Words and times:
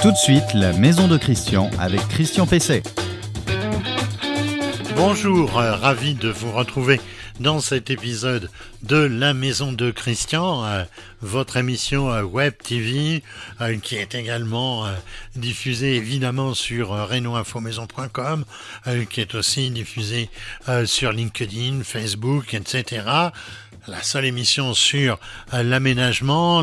Tout 0.00 0.12
de 0.12 0.16
suite, 0.16 0.54
la 0.54 0.72
maison 0.74 1.08
de 1.08 1.16
Christian 1.16 1.70
avec 1.80 2.00
Christian 2.08 2.46
Pesset. 2.46 2.84
Bonjour, 4.94 5.58
euh, 5.58 5.74
ravi 5.74 6.14
de 6.14 6.28
vous 6.28 6.52
retrouver 6.52 7.00
dans 7.40 7.60
cet 7.60 7.90
épisode 7.90 8.48
de 8.82 8.96
La 8.96 9.34
Maison 9.34 9.72
de 9.72 9.90
Christian, 9.90 10.64
euh, 10.64 10.84
votre 11.20 11.56
émission 11.56 12.12
euh, 12.12 12.22
web 12.22 12.54
TV 12.62 13.24
qui 13.82 13.96
est 13.96 14.14
également 14.14 14.86
diffusée 15.34 15.96
évidemment 15.96 16.54
sur 16.54 16.90
renoinfomaison.com, 16.90 18.44
qui 19.10 19.20
est 19.20 19.34
aussi 19.34 19.70
diffusée 19.70 20.30
sur 20.84 21.10
LinkedIn, 21.10 21.82
Facebook, 21.82 22.54
etc 22.54 23.30
la 23.88 24.02
seule 24.02 24.26
émission 24.26 24.74
sur 24.74 25.18
euh, 25.54 25.62
l'aménagement, 25.62 26.62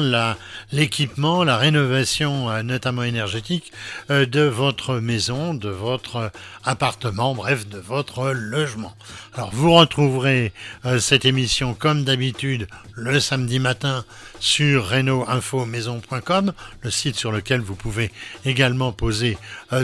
l'équipement, 0.72 1.44
la, 1.44 1.58
rénovation, 1.58 2.50
euh, 2.50 2.62
notamment 2.62 3.04
énergétique, 3.04 3.72
euh, 4.12 4.26
de 4.26 4.42
votre 4.42 5.00
maison, 5.00 5.54
de 5.54 5.70
votre 5.70 6.32
appartement, 6.64 7.34
bref, 7.34 7.68
de 7.68 7.80
votre 7.80 8.32
logement. 8.32 8.96
Alors 9.38 9.50
vous 9.54 9.74
retrouverez 9.74 10.54
cette 11.00 11.26
émission 11.26 11.74
comme 11.74 12.06
d'habitude 12.06 12.68
le 12.94 13.20
samedi 13.20 13.60
matin 13.60 14.06
sur 14.40 14.90
reno-info-maison.com, 14.90 16.54
le 16.82 16.90
site 16.90 17.18
sur 17.18 17.34
lequel 17.34 17.60
vous 17.60 17.76
pouvez 17.76 18.12
également 18.46 18.94
poser 18.94 19.38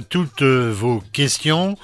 toutes 0.10 0.44
vos 0.44 1.04
questions, 1.12 1.77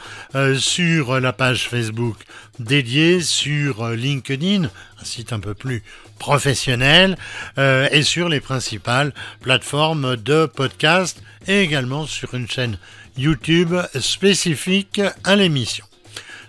sur 0.58 1.20
la 1.20 1.34
page 1.34 1.68
Facebook 1.68 2.18
dédiée, 2.60 3.20
sur 3.20 3.90
LinkedIn, 3.90 4.64
un 4.64 5.04
site 5.04 5.34
un 5.34 5.42
peu 5.42 5.54
plus 5.54 5.84
professionnel, 6.20 7.18
euh, 7.58 7.88
et 7.92 8.04
sur 8.04 8.30
les 8.30 8.40
principales 8.40 9.14
plateformes 9.42 10.16
de 10.16 10.46
podcast 10.46 11.22
et 11.48 11.62
également 11.62 12.06
sur 12.06 12.34
une 12.34 12.50
chaîne 12.50 12.78
YouTube 13.18 13.76
spécifique 14.00 15.02
à 15.24 15.36
l'émission. 15.36 15.86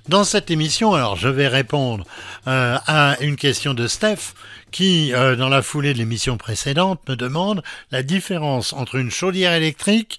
Dans 0.08 0.24
cette 0.24 0.50
émission, 0.50 0.94
alors 0.94 1.16
je 1.16 1.28
vais 1.28 1.48
répondre 1.48 2.04
euh, 2.46 2.78
à 2.86 3.16
une 3.20 3.36
question 3.36 3.74
de 3.74 3.86
Steph 3.86 4.32
qui, 4.70 5.12
euh, 5.12 5.36
dans 5.36 5.50
la 5.50 5.60
foulée 5.60 5.92
de 5.92 5.98
l'émission 5.98 6.38
précédente, 6.38 7.00
me 7.08 7.14
demande 7.14 7.62
la 7.90 8.02
différence 8.02 8.72
entre 8.72 8.94
une 8.96 9.10
chaudière 9.10 9.52
électrique 9.52 10.18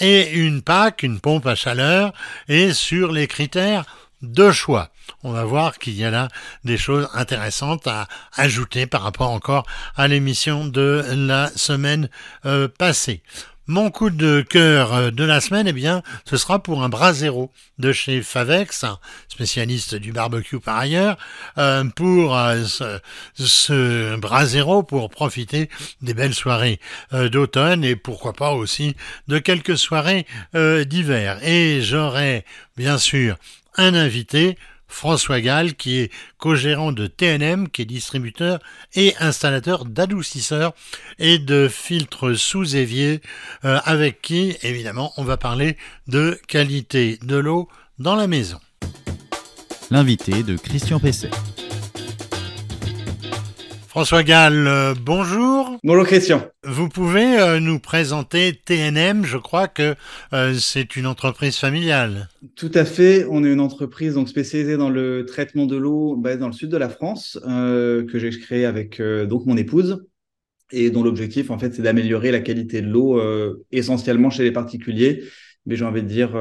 et 0.00 0.30
une 0.32 0.62
PAC, 0.62 1.02
une 1.02 1.20
pompe 1.20 1.46
à 1.46 1.54
chaleur, 1.54 2.12
et 2.48 2.72
sur 2.72 3.12
les 3.12 3.26
critères 3.26 3.84
de 4.22 4.50
choix. 4.50 4.90
On 5.22 5.32
va 5.32 5.44
voir 5.44 5.78
qu'il 5.78 5.94
y 5.94 6.04
a 6.04 6.10
là 6.10 6.28
des 6.64 6.76
choses 6.76 7.08
intéressantes 7.14 7.86
à 7.86 8.06
ajouter 8.36 8.86
par 8.86 9.02
rapport 9.02 9.30
encore 9.30 9.66
à 9.96 10.08
l'émission 10.08 10.66
de 10.66 11.04
la 11.10 11.48
semaine 11.56 12.08
euh, 12.46 12.68
passée. 12.68 13.22
Mon 13.70 13.92
coup 13.92 14.10
de 14.10 14.40
cœur 14.40 14.92
euh, 14.92 15.10
de 15.12 15.22
la 15.22 15.40
semaine, 15.40 15.68
eh 15.68 15.72
bien, 15.72 16.02
ce 16.24 16.36
sera 16.36 16.60
pour 16.60 16.82
un 16.82 16.88
Brasero 16.88 17.52
de 17.78 17.92
chez 17.92 18.20
Favex, 18.20 18.84
spécialiste 19.28 19.94
du 19.94 20.10
barbecue 20.10 20.58
par 20.58 20.76
ailleurs, 20.76 21.16
euh, 21.56 21.84
pour 21.84 22.36
ce, 22.66 22.98
ce 23.34 24.16
Brasero 24.16 24.82
pour 24.82 25.08
profiter 25.08 25.70
des 26.02 26.14
belles 26.14 26.34
soirées 26.34 26.80
d'automne 27.12 27.84
et 27.84 27.94
pourquoi 27.94 28.32
pas 28.32 28.50
aussi 28.50 28.96
de 29.28 29.38
quelques 29.38 29.78
soirées 29.78 30.26
d'hiver. 30.52 31.38
Et 31.44 31.80
j'aurai 31.80 32.44
bien 32.76 32.98
sûr 32.98 33.36
un 33.76 33.94
invité, 33.94 34.58
François 34.90 35.40
Gall, 35.40 35.74
qui 35.74 35.98
est 35.98 36.12
co-gérant 36.38 36.92
de 36.92 37.06
TNM, 37.06 37.68
qui 37.68 37.82
est 37.82 37.86
distributeur 37.86 38.58
et 38.94 39.14
installateur 39.18 39.84
d'adoucisseurs 39.84 40.74
et 41.18 41.38
de 41.38 41.68
filtres 41.68 42.36
sous 42.36 42.76
évier, 42.76 43.20
euh, 43.64 43.78
avec 43.84 44.20
qui, 44.20 44.56
évidemment, 44.62 45.12
on 45.16 45.24
va 45.24 45.36
parler 45.36 45.76
de 46.08 46.38
qualité 46.46 47.18
de 47.22 47.36
l'eau 47.36 47.68
dans 47.98 48.16
la 48.16 48.26
maison. 48.26 48.60
L'invité 49.90 50.42
de 50.42 50.56
Christian 50.56 51.00
Pesset. 51.00 51.30
François 53.90 54.22
Gall, 54.22 54.68
euh, 54.68 54.94
bonjour. 55.04 55.76
Bonjour 55.82 56.06
Christian. 56.06 56.46
Vous 56.62 56.88
pouvez 56.88 57.40
euh, 57.40 57.58
nous 57.58 57.80
présenter 57.80 58.52
TNM, 58.52 59.24
je 59.24 59.36
crois 59.36 59.66
que 59.66 59.96
euh, 60.32 60.54
c'est 60.54 60.94
une 60.94 61.08
entreprise 61.08 61.56
familiale. 61.56 62.28
Tout 62.54 62.70
à 62.74 62.84
fait, 62.84 63.26
on 63.28 63.42
est 63.42 63.52
une 63.52 63.58
entreprise 63.58 64.14
donc 64.14 64.28
spécialisée 64.28 64.76
dans 64.76 64.90
le 64.90 65.26
traitement 65.26 65.66
de 65.66 65.74
l'eau 65.74 66.14
bah, 66.14 66.36
dans 66.36 66.46
le 66.46 66.52
sud 66.52 66.70
de 66.70 66.76
la 66.76 66.88
France 66.88 67.36
que 67.42 68.14
j'ai 68.14 68.30
créé 68.30 68.64
avec 68.64 69.02
donc 69.02 69.44
mon 69.46 69.56
épouse 69.56 70.06
et 70.70 70.90
dont 70.90 71.02
l'objectif 71.02 71.50
en 71.50 71.58
fait 71.58 71.74
c'est 71.74 71.82
d'améliorer 71.82 72.30
la 72.30 72.38
qualité 72.38 72.82
de 72.82 72.86
l'eau 72.88 73.20
essentiellement 73.72 74.30
chez 74.30 74.44
les 74.44 74.52
particuliers, 74.52 75.24
mais 75.66 75.74
j'ai 75.74 75.84
envie 75.84 76.04
de 76.04 76.06
dire 76.06 76.36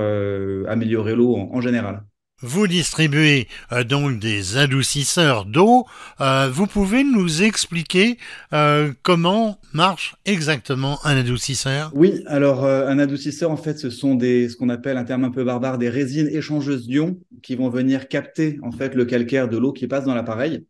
améliorer 0.68 1.16
l'eau 1.16 1.36
en 1.36 1.62
général. 1.62 2.04
Vous 2.42 2.68
distribuez 2.68 3.50
euh, 3.74 3.84
donc 3.84 4.18
des 4.20 4.56
adoucisseurs 4.56 5.46
d'eau. 5.46 5.86
Euh, 6.22 6.50
vous 6.50 6.68
pouvez 6.68 7.04
nous 7.04 7.44
expliquer 7.44 8.18
euh, 8.54 8.94
comment 9.04 9.60
marche 9.74 10.16
exactement 10.26 11.00
un 11.04 11.18
adoucisseur? 11.18 11.92
Oui, 11.94 12.24
alors 12.28 12.66
un 12.66 12.98
adoucisseur, 12.98 13.52
en 13.52 13.58
fait, 13.58 13.78
ce 13.78 13.90
sont 13.90 14.16
des, 14.16 14.48
ce 14.48 14.56
qu'on 14.56 14.70
appelle 14.70 14.96
un 14.96 15.04
terme 15.04 15.26
un 15.26 15.32
peu 15.32 15.44
barbare, 15.44 15.78
des 15.78 15.90
résines 15.90 16.30
échangeuses 16.30 16.88
d'ions 16.88 17.20
qui 17.44 17.56
vont 17.56 17.70
venir 17.70 18.08
capter 18.08 18.58
en 18.64 18.72
fait 18.72 18.96
le 18.96 19.04
calcaire 19.04 19.50
de 19.50 19.58
l'eau 19.58 19.74
qui 19.74 19.88
passe 19.88 20.06
dans 20.06 20.16
l'appareil 20.16 20.66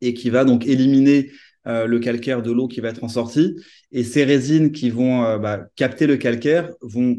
et 0.00 0.14
qui 0.14 0.30
va 0.30 0.44
donc 0.44 0.66
éliminer 0.66 1.30
le 1.64 1.98
calcaire 1.98 2.42
de 2.42 2.50
l'eau 2.50 2.68
qui 2.68 2.80
va 2.80 2.88
être 2.88 3.04
en 3.04 3.08
sortie. 3.08 3.56
Et 3.92 4.04
ces 4.04 4.24
résines 4.24 4.72
qui 4.72 4.90
vont 4.90 5.38
bah, 5.38 5.64
capter 5.76 6.06
le 6.06 6.16
calcaire 6.16 6.70
vont 6.80 7.18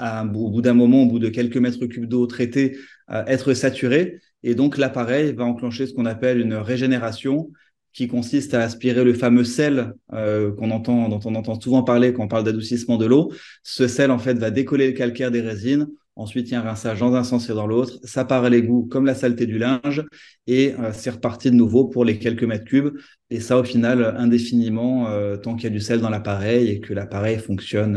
au 0.00 0.50
bout 0.50 0.62
d'un 0.62 0.74
moment, 0.74 1.02
au 1.02 1.06
bout 1.06 1.18
de 1.18 1.28
quelques 1.28 1.56
mètres 1.56 1.86
cubes 1.86 2.06
d'eau 2.06 2.26
traitée, 2.26 2.76
être 3.08 3.54
saturé. 3.54 4.20
Et 4.42 4.54
donc, 4.54 4.78
l'appareil 4.78 5.32
va 5.32 5.44
enclencher 5.44 5.86
ce 5.86 5.92
qu'on 5.92 6.06
appelle 6.06 6.40
une 6.40 6.54
régénération 6.54 7.50
qui 7.96 8.08
consiste 8.08 8.52
à 8.52 8.60
aspirer 8.60 9.04
le 9.04 9.14
fameux 9.14 9.42
sel 9.42 9.94
euh, 10.12 10.52
qu'on 10.52 10.70
entend, 10.70 11.08
dont 11.08 11.20
on 11.24 11.34
entend 11.34 11.58
souvent 11.58 11.82
parler 11.82 12.12
quand 12.12 12.24
on 12.24 12.28
parle 12.28 12.44
d'adoucissement 12.44 12.98
de 12.98 13.06
l'eau. 13.06 13.32
Ce 13.62 13.88
sel, 13.88 14.10
en 14.10 14.18
fait, 14.18 14.34
va 14.34 14.50
décoller 14.50 14.88
le 14.88 14.92
calcaire 14.92 15.30
des 15.30 15.40
résines. 15.40 15.88
Ensuite, 16.14 16.48
il 16.48 16.52
y 16.52 16.54
a 16.56 16.60
un 16.60 16.62
rinçage 16.62 17.00
dans 17.00 17.14
un 17.14 17.24
sens 17.24 17.48
et 17.48 17.54
dans 17.54 17.66
l'autre. 17.66 17.98
Ça 18.04 18.26
part 18.26 18.44
à 18.44 18.50
l'égout 18.50 18.86
comme 18.90 19.06
la 19.06 19.14
saleté 19.14 19.46
du 19.46 19.56
linge 19.56 20.04
et 20.46 20.74
euh, 20.74 20.90
c'est 20.92 21.08
reparti 21.08 21.50
de 21.50 21.56
nouveau 21.56 21.86
pour 21.86 22.04
les 22.04 22.18
quelques 22.18 22.44
mètres 22.44 22.66
cubes. 22.66 22.98
Et 23.30 23.40
ça, 23.40 23.58
au 23.58 23.64
final, 23.64 24.14
indéfiniment, 24.18 25.08
euh, 25.08 25.38
tant 25.38 25.54
qu'il 25.54 25.64
y 25.64 25.68
a 25.68 25.70
du 25.70 25.80
sel 25.80 26.00
dans 26.02 26.10
l'appareil 26.10 26.68
et 26.68 26.80
que 26.80 26.92
l'appareil 26.92 27.38
fonctionne 27.38 27.96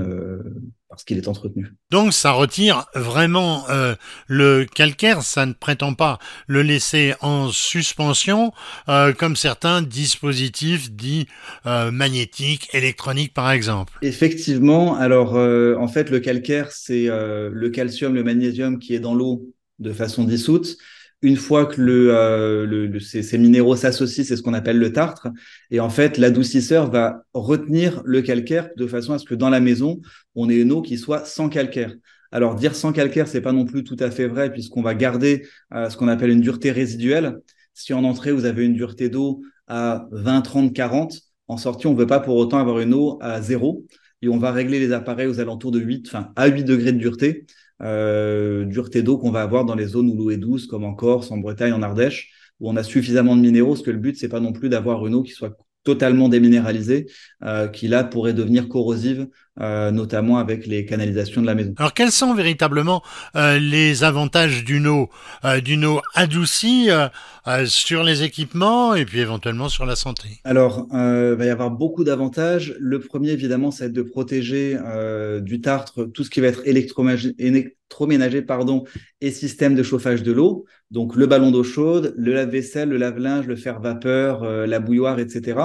parce 0.89 1.03
qu'il 1.03 1.17
est 1.17 1.27
entretenu. 1.27 1.67
Donc 1.91 2.13
ça 2.13 2.31
retire 2.31 2.85
vraiment 2.95 3.69
euh, 3.69 3.95
le 4.27 4.65
calcaire, 4.65 5.21
ça 5.21 5.45
ne 5.45 5.53
prétend 5.53 5.93
pas 5.93 6.17
le 6.47 6.63
laisser 6.63 7.13
en 7.21 7.51
suspension 7.51 8.51
euh, 8.89 9.13
comme 9.13 9.35
certains 9.35 9.83
dispositifs 9.83 10.91
dits 10.91 11.27
euh, 11.67 11.91
magnétiques, 11.91 12.69
électroniques 12.73 13.33
par 13.35 13.51
exemple. 13.51 13.93
Effectivement, 14.01 14.95
alors 14.95 15.35
en 15.35 15.87
fait 15.87 16.09
le 16.09 16.19
calcaire 16.19 16.71
c'est 16.71 17.07
le 17.07 17.69
calcium, 17.69 18.15
le 18.15 18.23
magnésium 18.23 18.79
qui 18.79 18.95
est 18.95 18.99
dans 18.99 19.13
l'eau 19.13 19.53
de 19.77 19.93
façon 19.93 20.23
dissoute 20.23 20.77
une 21.21 21.35
fois 21.35 21.65
que 21.65 21.81
le, 21.81 22.13
euh, 22.13 22.99
ces, 22.99 23.37
minéraux 23.37 23.75
s'associent, 23.75 24.23
c'est 24.23 24.37
ce 24.37 24.41
qu'on 24.41 24.53
appelle 24.53 24.77
le 24.77 24.93
tartre. 24.93 25.27
Et 25.69 25.79
en 25.79 25.89
fait, 25.89 26.17
l'adoucisseur 26.17 26.89
va 26.89 27.23
retenir 27.33 28.01
le 28.05 28.21
calcaire 28.21 28.69
de 28.77 28.87
façon 28.87 29.13
à 29.13 29.19
ce 29.19 29.25
que 29.25 29.35
dans 29.35 29.49
la 29.49 29.59
maison, 29.59 29.99
on 30.35 30.49
ait 30.49 30.59
une 30.59 30.71
eau 30.71 30.81
qui 30.81 30.97
soit 30.97 31.25
sans 31.25 31.49
calcaire. 31.49 31.93
Alors 32.31 32.55
dire 32.55 32.75
sans 32.75 32.93
calcaire, 32.93 33.27
c'est 33.27 33.41
pas 33.41 33.51
non 33.51 33.65
plus 33.65 33.83
tout 33.83 33.97
à 33.99 34.11
fait 34.11 34.27
vrai 34.27 34.51
puisqu'on 34.51 34.81
va 34.81 34.93
garder 34.93 35.47
euh, 35.73 35.89
ce 35.89 35.97
qu'on 35.97 36.07
appelle 36.07 36.29
une 36.29 36.41
dureté 36.41 36.71
résiduelle. 36.71 37.39
Si 37.73 37.93
en 37.93 38.03
entrée 38.03 38.31
vous 38.31 38.45
avez 38.45 38.65
une 38.65 38.75
dureté 38.75 39.09
d'eau 39.09 39.41
à 39.67 40.07
20, 40.11 40.41
30, 40.41 40.73
40, 40.73 41.19
en 41.47 41.57
sortie 41.57 41.87
on 41.87 41.93
ne 41.93 41.99
veut 41.99 42.07
pas 42.07 42.19
pour 42.19 42.35
autant 42.35 42.59
avoir 42.59 42.79
une 42.79 42.93
eau 42.93 43.17
à 43.21 43.41
zéro 43.41 43.85
et 44.21 44.29
on 44.29 44.37
va 44.37 44.51
régler 44.51 44.79
les 44.79 44.91
appareils 44.91 45.27
aux 45.27 45.39
alentours 45.39 45.71
de 45.71 45.79
8, 45.79 46.07
enfin 46.07 46.31
à 46.35 46.47
8 46.47 46.63
degrés 46.65 46.91
de 46.91 46.97
dureté 46.97 47.45
euh, 47.81 48.65
dureté 48.65 49.03
d'eau 49.03 49.17
qu'on 49.17 49.31
va 49.31 49.41
avoir 49.41 49.65
dans 49.65 49.75
les 49.75 49.87
zones 49.87 50.09
où 50.09 50.15
l'eau 50.15 50.31
est 50.31 50.37
douce, 50.37 50.67
comme 50.67 50.83
en 50.83 50.93
Corse, 50.93 51.31
en 51.31 51.37
Bretagne, 51.37 51.73
en 51.73 51.81
Ardèche, 51.81 52.31
où 52.59 52.69
on 52.69 52.75
a 52.75 52.83
suffisamment 52.83 53.35
de 53.35 53.41
minéraux, 53.41 53.73
parce 53.73 53.83
que 53.83 53.91
le 53.91 53.97
but, 53.97 54.17
c'est 54.17 54.29
pas 54.29 54.39
non 54.39 54.53
plus 54.53 54.69
d'avoir 54.69 55.05
une 55.07 55.15
eau 55.15 55.23
qui 55.23 55.31
soit 55.31 55.57
totalement 55.83 56.29
déminéralisée, 56.29 57.07
euh, 57.43 57.67
qui 57.67 57.87
là 57.87 58.03
pourrait 58.03 58.33
devenir 58.33 58.67
corrosive, 58.67 59.27
euh, 59.61 59.91
notamment 59.91 60.37
avec 60.37 60.65
les 60.67 60.85
canalisations 60.85 61.41
de 61.41 61.45
la 61.45 61.53
maison. 61.53 61.73
Alors 61.77 61.93
quels 61.93 62.11
sont 62.11 62.33
véritablement 62.33 63.03
euh, 63.35 63.59
les 63.59 64.05
avantages 64.05 64.63
d'une 64.63 64.87
eau, 64.87 65.09
euh, 65.43 65.59
d'une 65.59 65.83
eau 65.83 66.01
adoucie 66.15 66.89
sur 67.65 68.03
les 68.03 68.23
équipements 68.23 68.93
et 68.93 69.05
puis 69.05 69.19
éventuellement 69.19 69.69
sur 69.69 69.85
la 69.85 69.95
santé? 69.95 70.39
Alors 70.43 70.87
il 70.91 71.35
va 71.35 71.45
y 71.45 71.49
avoir 71.49 71.71
beaucoup 71.71 72.03
d'avantages. 72.03 72.75
Le 72.79 72.99
premier 72.99 73.31
évidemment, 73.31 73.71
c'est 73.71 73.91
de 73.91 74.01
protéger 74.01 74.77
du 75.41 75.59
tartre 75.59 76.05
tout 76.05 76.23
ce 76.23 76.29
qui 76.29 76.41
va 76.41 76.47
être 76.47 76.61
électroménager 76.65 78.41
pardon, 78.43 78.83
et 79.19 79.31
système 79.31 79.75
de 79.75 79.83
chauffage 79.83 80.23
de 80.23 80.31
l'eau. 80.31 80.65
Donc 80.91 81.15
le 81.15 81.25
ballon 81.25 81.51
d'eau 81.51 81.63
chaude, 81.63 82.13
le 82.17 82.33
lave-vaisselle, 82.33 82.89
le 82.89 82.97
lave-linge, 82.97 83.47
le 83.47 83.55
fer 83.55 83.79
vapeur, 83.79 84.43
la 84.43 84.79
bouilloire, 84.79 85.19
etc. 85.19 85.57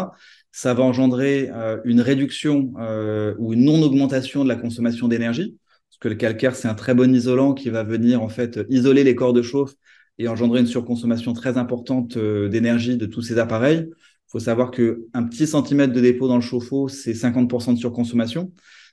ça 0.56 0.72
va 0.72 0.84
engendrer 0.84 1.50
une 1.84 2.00
réduction 2.00 2.72
ou 3.38 3.52
une 3.52 3.64
non-augmentation 3.64 4.44
de 4.44 4.48
la 4.48 4.54
consommation 4.54 5.08
d'énergie, 5.08 5.58
parce 5.90 5.98
que 5.98 6.08
le 6.08 6.14
calcaire, 6.14 6.54
c'est 6.54 6.68
un 6.68 6.74
très 6.74 6.94
bon 6.94 7.12
isolant 7.12 7.54
qui 7.54 7.70
va 7.70 7.82
venir 7.82 8.22
en 8.22 8.28
fait 8.28 8.60
isoler 8.68 9.02
les 9.02 9.16
corps 9.16 9.32
de 9.32 9.42
chauffe 9.42 9.74
et 10.18 10.28
engendrer 10.28 10.60
une 10.60 10.68
surconsommation 10.68 11.32
très 11.32 11.58
importante 11.58 12.16
d'énergie 12.16 12.96
de 12.96 13.06
tous 13.06 13.20
ces 13.20 13.38
appareils. 13.38 13.88
Il 13.88 14.30
faut 14.30 14.38
savoir 14.38 14.70
qu'un 14.70 15.24
petit 15.24 15.48
centimètre 15.48 15.92
de 15.92 16.00
dépôt 16.00 16.28
dans 16.28 16.36
le 16.36 16.40
chauffe-eau, 16.40 16.86
c'est 16.86 17.14
50% 17.14 17.72
de 17.74 17.78
surconsommation, 17.78 18.52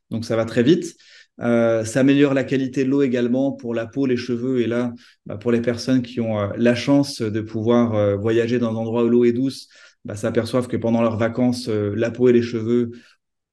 donc 0.09 0.25
ça 0.25 0.35
va 0.35 0.45
très 0.45 0.63
vite. 0.63 0.95
Euh, 1.39 1.83
ça 1.85 2.01
améliore 2.01 2.33
la 2.33 2.43
qualité 2.43 2.83
de 2.83 2.89
l'eau 2.89 3.01
également 3.01 3.51
pour 3.51 3.73
la 3.73 3.87
peau, 3.87 4.05
les 4.05 4.17
cheveux. 4.17 4.61
Et 4.61 4.67
là, 4.67 4.93
bah, 5.25 5.37
pour 5.37 5.51
les 5.51 5.61
personnes 5.61 6.01
qui 6.01 6.19
ont 6.19 6.39
euh, 6.39 6.49
la 6.57 6.75
chance 6.75 7.21
de 7.21 7.41
pouvoir 7.41 7.95
euh, 7.95 8.15
voyager 8.15 8.59
dans 8.59 8.71
un 8.71 8.75
endroit 8.75 9.03
où 9.03 9.09
l'eau 9.09 9.25
est 9.25 9.31
douce, 9.31 9.67
bah, 10.05 10.15
s'aperçoivent 10.15 10.67
que 10.67 10.77
pendant 10.77 11.01
leurs 11.01 11.17
vacances, 11.17 11.67
la 11.67 12.11
peau 12.11 12.29
et 12.29 12.33
les 12.33 12.41
cheveux 12.41 12.91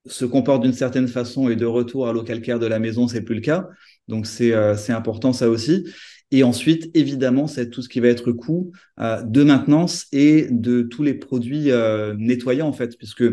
se 0.06 0.24
comportent 0.24 0.62
d'une 0.62 0.72
certaine 0.72 1.08
façon 1.08 1.48
et 1.48 1.56
de 1.56 1.66
retour 1.66 2.08
à 2.08 2.12
l'eau 2.12 2.22
calcaire 2.22 2.58
de 2.58 2.66
la 2.66 2.78
maison, 2.78 3.08
c'est 3.08 3.22
plus 3.22 3.34
le 3.34 3.40
cas. 3.40 3.68
Donc 4.06 4.26
c'est 4.26 4.54
important 4.90 5.32
ça 5.32 5.50
aussi. 5.50 5.86
Et 6.30 6.42
ensuite, 6.42 6.90
évidemment, 6.94 7.46
c'est 7.46 7.70
tout 7.70 7.82
ce 7.82 7.88
qui 7.88 8.00
va 8.00 8.08
être 8.08 8.32
coût 8.32 8.72
de 8.98 9.42
maintenance 9.42 10.06
et 10.12 10.46
de 10.50 10.82
tous 10.82 11.02
les 11.02 11.14
produits 11.14 11.70
nettoyants 12.16 12.68
en 12.68 12.72
fait, 12.72 12.96
puisque 12.96 13.24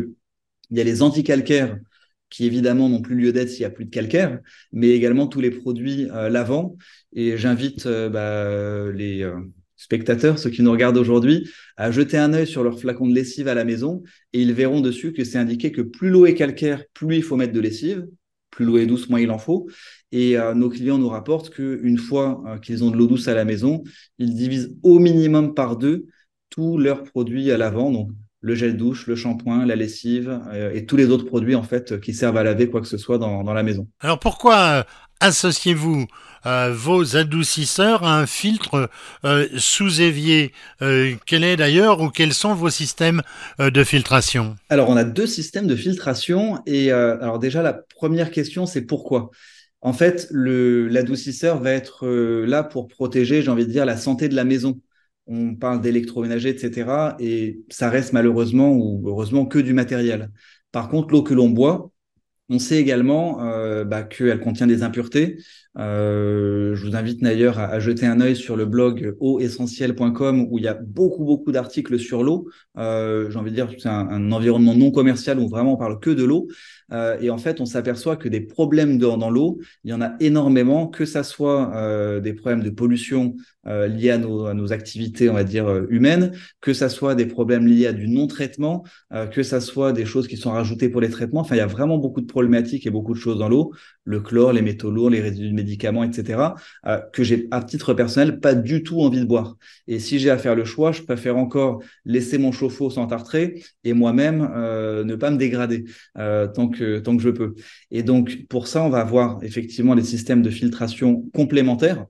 il 0.70 0.76
y 0.76 0.80
a 0.80 0.84
les 0.84 1.02
anticalcaires 1.02 1.78
qui 2.30 2.44
évidemment 2.44 2.88
n'ont 2.88 3.02
plus 3.02 3.16
lieu 3.16 3.32
d'être 3.32 3.48
s'il 3.48 3.60
n'y 3.60 3.66
a 3.66 3.70
plus 3.70 3.84
de 3.84 3.90
calcaire, 3.90 4.40
mais 4.72 4.90
également 4.90 5.26
tous 5.26 5.40
les 5.40 5.50
produits 5.50 6.10
euh, 6.10 6.28
lavants. 6.28 6.76
Et 7.12 7.36
j'invite 7.36 7.86
euh, 7.86 8.08
bah, 8.08 8.92
les 8.92 9.22
euh, 9.22 9.40
spectateurs, 9.76 10.38
ceux 10.38 10.50
qui 10.50 10.62
nous 10.62 10.70
regardent 10.70 10.96
aujourd'hui, 10.96 11.48
à 11.76 11.90
jeter 11.90 12.16
un 12.16 12.32
œil 12.32 12.46
sur 12.46 12.62
leur 12.62 12.78
flacon 12.80 13.06
de 13.06 13.14
lessive 13.14 13.48
à 13.48 13.54
la 13.54 13.64
maison 13.64 14.02
et 14.32 14.42
ils 14.42 14.52
verront 14.52 14.80
dessus 14.80 15.12
que 15.12 15.24
c'est 15.24 15.38
indiqué 15.38 15.72
que 15.72 15.82
plus 15.82 16.10
l'eau 16.10 16.26
est 16.26 16.34
calcaire, 16.34 16.82
plus 16.94 17.16
il 17.16 17.22
faut 17.22 17.36
mettre 17.36 17.52
de 17.52 17.60
lessive. 17.60 18.06
Plus 18.50 18.64
l'eau 18.64 18.78
est 18.78 18.86
douce, 18.86 19.10
moins 19.10 19.20
il 19.20 19.30
en 19.30 19.38
faut. 19.38 19.68
Et 20.12 20.36
nos 20.54 20.70
clients 20.70 20.96
nous 20.96 21.10
rapportent 21.10 21.50
qu'une 21.50 21.98
fois 21.98 22.58
qu'ils 22.62 22.84
ont 22.84 22.90
de 22.90 22.96
l'eau 22.96 23.06
douce 23.06 23.28
à 23.28 23.34
la 23.34 23.44
maison, 23.44 23.84
ils 24.18 24.34
divisent 24.34 24.74
au 24.82 24.98
minimum 24.98 25.52
par 25.52 25.76
deux 25.76 26.06
tous 26.48 26.78
leurs 26.78 27.02
produits 27.02 27.50
à 27.50 27.58
l'avant. 27.58 27.90
Donc, 27.90 28.10
le 28.46 28.54
gel 28.54 28.76
douche, 28.76 29.06
le 29.06 29.16
shampoing, 29.16 29.66
la 29.66 29.74
lessive 29.74 30.40
euh, 30.52 30.72
et 30.72 30.86
tous 30.86 30.96
les 30.96 31.10
autres 31.10 31.24
produits 31.24 31.56
en 31.56 31.64
fait 31.64 32.00
qui 32.00 32.14
servent 32.14 32.36
à 32.36 32.44
laver 32.44 32.70
quoi 32.70 32.80
que 32.80 32.86
ce 32.86 32.96
soit 32.96 33.18
dans, 33.18 33.42
la 33.42 33.62
maison. 33.62 33.88
Alors 33.98 34.20
pourquoi 34.20 34.56
euh, 34.56 34.82
associez-vous 35.20 36.06
euh, 36.46 36.72
vos 36.72 37.16
adoucisseurs 37.16 38.04
à 38.04 38.18
un 38.18 38.26
filtre 38.26 38.88
sous 39.56 40.00
évier 40.00 40.52
Quel 40.78 41.42
est 41.44 41.56
d'ailleurs 41.56 42.00
ou 42.00 42.10
quels 42.10 42.34
sont 42.34 42.54
vos 42.54 42.70
systèmes 42.70 43.22
de 43.58 43.84
filtration? 43.84 44.56
Alors 44.68 44.88
on 44.88 44.96
a 44.96 45.04
deux 45.04 45.26
systèmes 45.26 45.66
de 45.66 45.74
filtration 45.74 46.62
et 46.66 46.92
alors 46.92 47.38
déjà 47.38 47.62
la 47.62 47.72
première 47.72 48.30
question 48.30 48.66
c'est 48.66 48.82
pourquoi? 48.82 49.30
En 49.80 49.92
fait, 49.92 50.28
l'adoucisseur 50.30 51.60
va 51.60 51.72
être 51.72 52.06
là 52.06 52.62
pour 52.62 52.88
protéger, 52.88 53.42
j'ai 53.42 53.50
envie 53.50 53.66
de 53.66 53.72
dire, 53.72 53.84
la 53.84 53.96
santé 53.96 54.28
de 54.28 54.34
la 54.34 54.44
maison 54.44 54.80
on 55.26 55.54
parle 55.56 55.80
d'électroménager, 55.80 56.50
etc. 56.50 57.16
Et 57.18 57.60
ça 57.68 57.90
reste 57.90 58.12
malheureusement 58.12 58.72
ou 58.72 59.08
heureusement 59.08 59.46
que 59.46 59.58
du 59.58 59.72
matériel. 59.74 60.30
Par 60.72 60.88
contre, 60.88 61.12
l'eau 61.12 61.22
que 61.22 61.34
l'on 61.34 61.50
boit, 61.50 61.90
on 62.48 62.58
sait 62.58 62.76
également 62.78 63.42
euh, 63.44 63.84
bah, 63.84 64.02
qu'elle 64.04 64.40
contient 64.40 64.66
des 64.66 64.82
impuretés. 64.82 65.38
Euh, 65.78 66.74
je 66.74 66.86
vous 66.86 66.96
invite 66.96 67.22
d'ailleurs 67.22 67.58
à, 67.58 67.78
jeter 67.80 68.06
un 68.06 68.20
œil 68.20 68.34
sur 68.34 68.56
le 68.56 68.64
blog 68.64 69.14
eauessentiel.com 69.20 70.46
où 70.50 70.58
il 70.58 70.64
y 70.64 70.68
a 70.68 70.74
beaucoup 70.74 71.24
beaucoup 71.24 71.52
d'articles 71.52 71.98
sur 71.98 72.22
l'eau. 72.22 72.48
Euh, 72.78 73.30
J'ai 73.30 73.38
envie 73.38 73.50
de 73.50 73.56
dire 73.56 73.68
c'est 73.78 73.88
un, 73.88 74.08
un, 74.08 74.32
environnement 74.32 74.74
non 74.74 74.90
commercial 74.90 75.38
où 75.38 75.48
vraiment 75.48 75.74
on 75.74 75.76
parle 75.76 76.00
que 76.00 76.10
de 76.10 76.24
l'eau. 76.24 76.48
Euh, 76.92 77.18
et 77.20 77.30
en 77.30 77.38
fait, 77.38 77.60
on 77.60 77.66
s'aperçoit 77.66 78.16
que 78.16 78.28
des 78.28 78.40
problèmes 78.40 78.98
dans, 78.98 79.18
dans 79.18 79.30
l'eau, 79.30 79.58
il 79.84 79.90
y 79.90 79.94
en 79.94 80.00
a 80.00 80.14
énormément, 80.20 80.86
que 80.86 81.04
ça 81.04 81.22
soit 81.22 81.74
euh, 81.74 82.20
des 82.20 82.32
problèmes 82.32 82.62
de 82.62 82.70
pollution 82.70 83.36
euh, 83.66 83.88
liés 83.88 84.10
à 84.10 84.18
nos, 84.18 84.46
à 84.46 84.54
nos, 84.54 84.72
activités, 84.72 85.28
on 85.28 85.34
va 85.34 85.44
dire, 85.44 85.68
humaines, 85.88 86.32
que 86.60 86.72
ça 86.72 86.88
soit 86.88 87.14
des 87.14 87.26
problèmes 87.26 87.66
liés 87.66 87.86
à 87.88 87.92
du 87.92 88.08
non-traitement, 88.08 88.84
que 89.32 89.42
ça 89.42 89.60
soit 89.60 89.92
des 89.92 90.04
choses 90.04 90.28
qui 90.28 90.36
sont 90.36 90.50
rajoutées 90.50 90.88
pour 90.88 91.00
les 91.00 91.08
traitements. 91.08 91.40
Enfin, 91.40 91.54
il 91.54 91.58
y 91.58 91.62
a 91.62 91.66
vraiment 91.66 91.98
beaucoup 91.98 92.20
de 92.20 92.26
problématiques 92.26 92.86
et 92.86 92.90
beaucoup 92.90 93.14
de 93.14 93.18
choses 93.18 93.38
dans 93.38 93.48
l'eau, 93.48 93.72
le 94.04 94.20
chlore, 94.20 94.52
les 94.52 94.62
métaux 94.62 94.90
lourds, 94.90 95.10
les 95.10 95.20
résidus 95.20 95.48
de 95.48 95.54
médicaments, 95.66 96.04
etc., 96.04 96.54
que 97.12 97.22
j'ai, 97.22 97.48
à 97.50 97.62
titre 97.62 97.94
personnel, 97.94 98.40
pas 98.40 98.54
du 98.54 98.82
tout 98.82 99.00
envie 99.00 99.20
de 99.20 99.24
boire. 99.24 99.56
Et 99.88 99.98
si 99.98 100.18
j'ai 100.18 100.30
à 100.30 100.38
faire 100.38 100.54
le 100.54 100.64
choix, 100.64 100.92
je 100.92 101.02
préfère 101.02 101.36
encore 101.36 101.82
laisser 102.04 102.38
mon 102.38 102.52
chauffe-eau 102.52 102.90
s'entartrer 102.90 103.62
et 103.84 103.92
moi-même 103.92 104.38
ne 104.38 105.14
pas 105.16 105.30
me 105.30 105.36
dégrader 105.36 105.84
tant 106.14 106.68
que 106.68 106.98
tant 106.98 107.16
que 107.16 107.22
je 107.22 107.30
peux. 107.30 107.54
Et 107.90 108.02
donc, 108.02 108.46
pour 108.48 108.68
ça, 108.68 108.82
on 108.82 108.88
va 108.88 109.00
avoir 109.00 109.42
effectivement 109.42 109.94
des 109.94 110.04
systèmes 110.04 110.42
de 110.42 110.50
filtration 110.50 111.24
complémentaires 111.34 112.06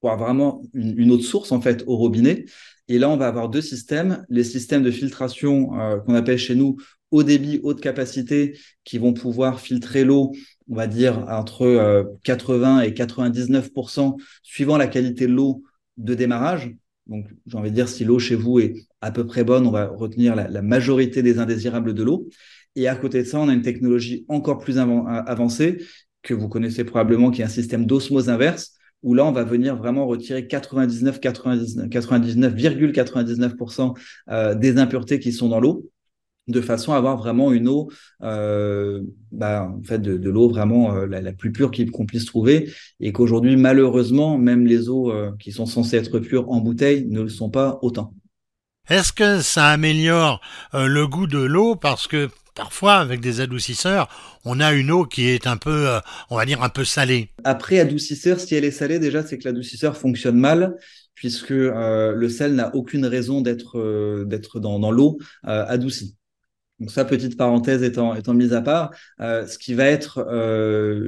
pour 0.00 0.10
avoir 0.10 0.28
vraiment 0.28 0.62
une, 0.74 1.10
autre 1.12 1.24
source, 1.24 1.50
en 1.50 1.62
fait, 1.62 1.82
au 1.86 1.96
robinet. 1.96 2.44
Et 2.88 2.98
là, 2.98 3.08
on 3.08 3.16
va 3.16 3.26
avoir 3.26 3.48
deux 3.48 3.62
systèmes. 3.62 4.24
Les 4.28 4.44
systèmes 4.44 4.82
de 4.82 4.90
filtration 4.90 5.80
euh, 5.80 5.96
qu'on 5.96 6.14
appelle 6.14 6.36
chez 6.36 6.54
nous 6.54 6.76
haut 7.10 7.22
débit, 7.22 7.60
haute 7.62 7.80
capacité, 7.80 8.58
qui 8.84 8.98
vont 8.98 9.14
pouvoir 9.14 9.60
filtrer 9.60 10.04
l'eau, 10.04 10.32
on 10.70 10.76
va 10.76 10.86
dire, 10.86 11.26
entre 11.28 12.14
80 12.24 12.78
euh, 12.78 12.82
et 12.82 12.92
99% 12.92 14.20
suivant 14.42 14.76
la 14.76 14.86
qualité 14.86 15.26
de 15.26 15.32
l'eau 15.32 15.62
de 15.96 16.14
démarrage. 16.14 16.74
Donc, 17.06 17.26
j'ai 17.46 17.58
envie 17.58 17.70
de 17.70 17.74
dire, 17.74 17.88
si 17.88 18.04
l'eau 18.04 18.18
chez 18.18 18.34
vous 18.34 18.60
est 18.60 18.74
à 19.00 19.10
peu 19.10 19.26
près 19.26 19.44
bonne, 19.44 19.66
on 19.66 19.70
va 19.70 19.86
retenir 19.86 20.34
la 20.34 20.62
majorité 20.62 21.22
des 21.22 21.38
indésirables 21.38 21.92
de 21.92 22.02
l'eau. 22.02 22.28
Et 22.76 22.88
à 22.88 22.96
côté 22.96 23.22
de 23.22 23.28
ça, 23.28 23.38
on 23.38 23.48
a 23.48 23.52
une 23.52 23.62
technologie 23.62 24.24
encore 24.28 24.58
plus 24.58 24.78
avancée 24.78 25.78
que 26.22 26.34
vous 26.34 26.48
connaissez 26.48 26.82
probablement, 26.84 27.30
qui 27.30 27.42
est 27.42 27.44
un 27.44 27.48
système 27.48 27.86
d'osmose 27.86 28.30
inverse, 28.30 28.72
où 29.02 29.14
là, 29.14 29.24
on 29.26 29.32
va 29.32 29.44
venir 29.44 29.76
vraiment 29.76 30.06
retirer 30.06 30.46
99, 30.46 31.20
99,99% 31.20 33.94
euh, 34.30 34.54
des 34.54 34.78
impuretés 34.78 35.20
qui 35.20 35.32
sont 35.32 35.50
dans 35.50 35.60
l'eau, 35.60 35.90
de 36.48 36.60
façon 36.60 36.92
à 36.92 36.96
avoir 36.96 37.16
vraiment 37.16 37.52
une 37.52 37.68
eau, 37.68 37.90
euh, 38.22 39.02
bah, 39.32 39.70
en 39.70 39.82
fait, 39.82 40.00
de, 40.00 40.30
l'eau 40.30 40.48
vraiment 40.48 40.94
euh, 40.94 41.06
la, 41.06 41.32
plus 41.32 41.52
pure 41.52 41.70
qu'on 41.92 42.06
puisse 42.06 42.26
trouver, 42.26 42.70
et 43.00 43.12
qu'aujourd'hui, 43.12 43.56
malheureusement, 43.56 44.38
même 44.38 44.66
les 44.66 44.88
eaux 44.88 45.12
qui 45.38 45.52
sont 45.52 45.66
censées 45.66 45.96
être 45.96 46.18
pures 46.18 46.50
en 46.50 46.60
bouteille 46.60 47.06
ne 47.08 47.22
le 47.22 47.28
sont 47.28 47.50
pas 47.50 47.78
autant. 47.82 48.14
Est-ce 48.88 49.12
que 49.12 49.40
ça 49.40 49.68
améliore 49.68 50.40
le 50.74 51.06
goût 51.06 51.26
de 51.26 51.38
l'eau? 51.38 51.74
Parce 51.74 52.06
que 52.06 52.28
parfois, 52.54 52.94
avec 52.94 53.20
des 53.20 53.40
adoucisseurs, 53.40 54.08
on 54.44 54.60
a 54.60 54.72
une 54.72 54.90
eau 54.90 55.04
qui 55.04 55.28
est 55.28 55.46
un 55.46 55.56
peu, 55.56 55.88
euh, 55.88 56.00
on 56.30 56.36
va 56.36 56.46
dire, 56.46 56.62
un 56.62 56.68
peu 56.68 56.84
salée. 56.84 57.30
Après, 57.44 57.78
adoucisseur, 57.78 58.40
si 58.40 58.54
elle 58.54 58.64
est 58.64 58.70
salée, 58.70 58.98
déjà, 58.98 59.24
c'est 59.24 59.38
que 59.38 59.44
l'adoucisseur 59.44 59.96
fonctionne 59.96 60.38
mal, 60.38 60.76
puisque 61.14 61.50
euh, 61.50 62.12
le 62.12 62.28
sel 62.28 62.54
n'a 62.54 62.74
aucune 62.74 63.06
raison 63.06 63.40
d'être 63.40 63.78
euh, 63.78 64.24
d'être 64.24 64.60
dans, 64.60 64.78
dans 64.78 64.90
l'eau 64.90 65.18
adoucie. 65.42 66.16
Donc 66.80 66.90
ça, 66.90 67.04
petite 67.04 67.36
parenthèse 67.36 67.82
étant, 67.82 68.14
mise 68.34 68.52
à 68.52 68.60
part, 68.60 68.90
ce 69.20 69.58
qui 69.58 69.74
va 69.74 69.86
être 69.86 70.26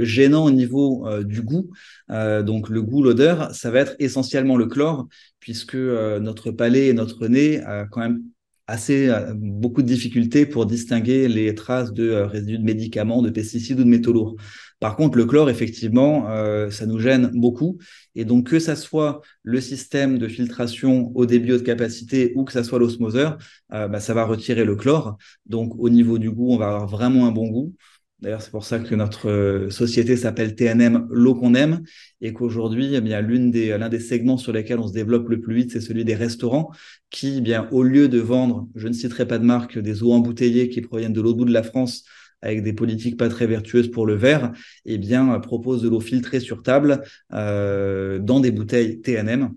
gênant 0.00 0.44
au 0.44 0.50
niveau 0.50 1.08
du 1.24 1.42
goût, 1.42 1.70
donc 2.08 2.68
le 2.68 2.82
goût, 2.82 3.02
l'odeur, 3.02 3.52
ça 3.54 3.70
va 3.70 3.80
être 3.80 3.96
essentiellement 3.98 4.56
le 4.56 4.66
chlore, 4.66 5.08
puisque 5.40 5.74
notre 5.74 6.52
palais 6.52 6.86
et 6.86 6.92
notre 6.92 7.26
nez 7.26 7.62
quand 7.90 8.00
même 8.00 8.22
assez 8.66 9.08
euh, 9.08 9.32
beaucoup 9.34 9.82
de 9.82 9.86
difficultés 9.86 10.46
pour 10.46 10.66
distinguer 10.66 11.28
les 11.28 11.54
traces 11.54 11.92
de 11.92 12.08
euh, 12.10 12.26
résidus 12.26 12.58
de 12.58 12.64
médicaments, 12.64 13.22
de 13.22 13.30
pesticides 13.30 13.78
ou 13.80 13.84
de 13.84 13.88
métaux 13.88 14.12
lourds. 14.12 14.36
Par 14.80 14.96
contre, 14.96 15.16
le 15.16 15.24
chlore, 15.24 15.48
effectivement, 15.48 16.28
euh, 16.28 16.70
ça 16.70 16.86
nous 16.86 16.98
gêne 16.98 17.30
beaucoup. 17.34 17.78
Et 18.14 18.24
donc, 18.24 18.48
que 18.50 18.58
ça 18.58 18.76
soit 18.76 19.22
le 19.42 19.60
système 19.60 20.18
de 20.18 20.28
filtration 20.28 21.12
au 21.14 21.26
débit 21.26 21.52
haute 21.52 21.62
capacité 21.62 22.32
ou 22.34 22.44
que 22.44 22.52
ça 22.52 22.64
soit 22.64 22.78
l'osmoseur, 22.78 23.38
bah, 23.70 24.00
ça 24.00 24.12
va 24.12 24.24
retirer 24.24 24.64
le 24.64 24.76
chlore. 24.76 25.16
Donc, 25.46 25.74
au 25.78 25.88
niveau 25.88 26.18
du 26.18 26.30
goût, 26.30 26.52
on 26.52 26.58
va 26.58 26.66
avoir 26.66 26.86
vraiment 26.88 27.26
un 27.26 27.32
bon 27.32 27.48
goût. 27.48 27.74
D'ailleurs, 28.20 28.40
c'est 28.40 28.50
pour 28.50 28.64
ça 28.64 28.78
que 28.78 28.94
notre 28.94 29.28
euh, 29.28 29.68
société 29.68 30.16
s'appelle 30.16 30.54
TNM, 30.54 31.06
l'eau 31.10 31.34
qu'on 31.34 31.54
aime, 31.54 31.82
et 32.22 32.32
qu'aujourd'hui, 32.32 32.94
eh 32.94 33.02
bien, 33.02 33.20
l'une 33.20 33.50
des, 33.50 33.76
l'un 33.76 33.90
des 33.90 34.00
segments 34.00 34.38
sur 34.38 34.52
lesquels 34.52 34.78
on 34.78 34.88
se 34.88 34.94
développe 34.94 35.28
le 35.28 35.38
plus 35.40 35.54
vite, 35.54 35.70
c'est 35.70 35.82
celui 35.82 36.04
des 36.04 36.14
restaurants, 36.14 36.70
qui, 37.10 37.36
eh 37.38 37.40
bien, 37.42 37.68
au 37.72 37.82
lieu 37.82 38.08
de 38.08 38.18
vendre, 38.18 38.68
je 38.74 38.88
ne 38.88 38.94
citerai 38.94 39.28
pas 39.28 39.38
de 39.38 39.44
marque, 39.44 39.78
des 39.78 40.02
eaux 40.02 40.12
embouteillées 40.12 40.70
qui 40.70 40.80
proviennent 40.80 41.12
de 41.12 41.20
l'autre 41.20 41.36
bout 41.36 41.44
de 41.44 41.52
la 41.52 41.62
France, 41.62 42.04
avec 42.40 42.62
des 42.62 42.72
politiques 42.72 43.18
pas 43.18 43.28
très 43.28 43.46
vertueuses 43.46 43.90
pour 43.90 44.06
le 44.06 44.14
verre, 44.14 44.52
eh 44.86 44.96
bien, 44.96 45.38
propose 45.40 45.82
de 45.82 45.88
l'eau 45.90 46.00
filtrée 46.00 46.40
sur 46.40 46.62
table 46.62 47.02
euh, 47.34 48.18
dans 48.18 48.40
des 48.40 48.50
bouteilles 48.50 49.00
TNM. 49.02 49.54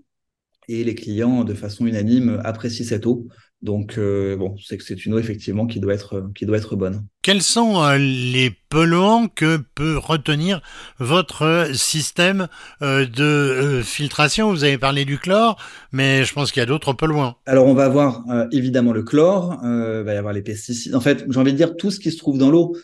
Et 0.68 0.84
les 0.84 0.94
clients, 0.94 1.44
de 1.44 1.54
façon 1.54 1.86
unanime, 1.86 2.40
apprécient 2.44 2.84
cette 2.84 3.06
eau 3.06 3.26
Donc 3.62 3.98
bon, 3.98 4.56
c'est 4.64 4.78
que 4.78 4.84
c'est 4.84 5.04
une 5.04 5.14
eau 5.14 5.18
effectivement 5.18 5.66
qui 5.66 5.80
doit 5.80 5.92
être 5.92 6.30
qui 6.34 6.46
doit 6.46 6.56
être 6.56 6.76
bonne. 6.76 7.06
Quels 7.22 7.42
sont 7.42 7.86
les 7.98 8.50
polluants 8.70 9.28
que 9.28 9.58
peut 9.74 9.98
retenir 9.98 10.62
votre 10.98 11.68
système 11.74 12.48
de 12.80 13.82
filtration? 13.84 14.50
Vous 14.50 14.64
avez 14.64 14.78
parlé 14.78 15.04
du 15.04 15.18
chlore, 15.18 15.58
mais 15.92 16.24
je 16.24 16.32
pense 16.32 16.52
qu'il 16.52 16.60
y 16.60 16.62
a 16.62 16.66
d'autres 16.66 16.94
polluants. 16.94 17.36
Alors 17.44 17.66
on 17.66 17.74
va 17.74 17.84
avoir 17.84 18.24
évidemment 18.50 18.92
le 18.92 19.02
chlore, 19.02 19.58
il 19.62 20.04
va 20.04 20.14
y 20.14 20.16
avoir 20.16 20.32
les 20.32 20.42
pesticides. 20.42 20.94
En 20.94 21.00
fait, 21.00 21.26
j'ai 21.28 21.38
envie 21.38 21.52
de 21.52 21.58
dire 21.58 21.76
tout 21.76 21.90
ce 21.90 22.00
qui 22.00 22.10
se 22.10 22.16
trouve 22.16 22.38
dans 22.38 22.50
l'eau. 22.50 22.74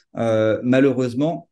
malheureusement, 0.62 1.49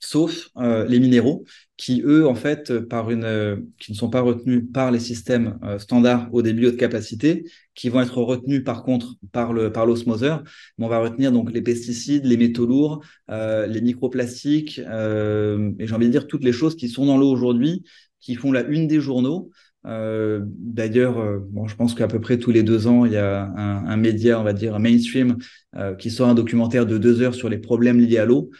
sauf 0.00 0.48
euh, 0.56 0.86
les 0.86 0.98
minéraux 0.98 1.44
qui 1.76 2.02
eux 2.04 2.26
en 2.26 2.34
fait 2.34 2.80
par 2.80 3.10
une 3.10 3.24
euh, 3.24 3.56
qui 3.78 3.92
ne 3.92 3.96
sont 3.96 4.08
pas 4.08 4.22
retenus 4.22 4.64
par 4.72 4.90
les 4.90 4.98
systèmes 4.98 5.58
euh, 5.62 5.78
standards 5.78 6.28
au 6.32 6.42
début 6.42 6.62
de 6.62 6.70
capacité 6.70 7.44
qui 7.74 7.90
vont 7.90 8.00
être 8.00 8.18
retenus 8.22 8.64
par 8.64 8.82
contre 8.82 9.16
par 9.30 9.52
le 9.52 9.70
par 9.70 9.84
l'osmoseur 9.84 10.42
on 10.78 10.88
va 10.88 10.98
retenir 10.98 11.32
donc 11.32 11.52
les 11.52 11.62
pesticides 11.62 12.24
les 12.24 12.38
métaux 12.38 12.66
lourds 12.66 13.04
les 13.28 13.80
microplastiques 13.80 14.78
et 14.78 15.86
j'ai 15.86 15.94
envie 15.94 16.06
de 16.06 16.12
dire 16.12 16.26
toutes 16.26 16.44
les 16.44 16.52
choses 16.52 16.76
qui 16.76 16.88
sont 16.88 17.06
dans 17.06 17.18
l'eau 17.18 17.30
aujourd'hui 17.30 17.84
qui 18.20 18.34
font 18.34 18.52
la 18.52 18.62
une 18.62 18.86
des 18.86 19.00
journaux 19.00 19.50
euh, 19.86 20.40
D'ailleurs, 20.44 21.18
euh, 21.18 21.38
bon, 21.50 21.66
je 21.66 21.76
pense 21.76 21.94
qu'à 21.94 22.08
peu 22.08 22.20
près 22.20 22.38
tous 22.38 22.50
les 22.50 22.62
deux 22.62 22.86
ans, 22.86 23.04
il 23.04 23.12
y 23.12 23.16
a 23.16 23.44
un, 23.44 23.96
média, 23.96 24.40
on 24.40 24.44
va 24.44 24.52
dire, 24.52 24.74
un 24.74 24.78
mainstream, 24.78 25.38
euh, 25.76 25.94
qui 25.94 26.10
sort 26.10 26.28
un 26.28 26.34
documentaire 26.34 26.86
de 26.86 26.98
deux 26.98 27.22
heures 27.22 27.34
sur 27.34 27.48
les 27.48 27.58
problèmes 27.58 27.98
liés 27.98 28.18
à 28.18 28.24
l'eau. 28.24 28.50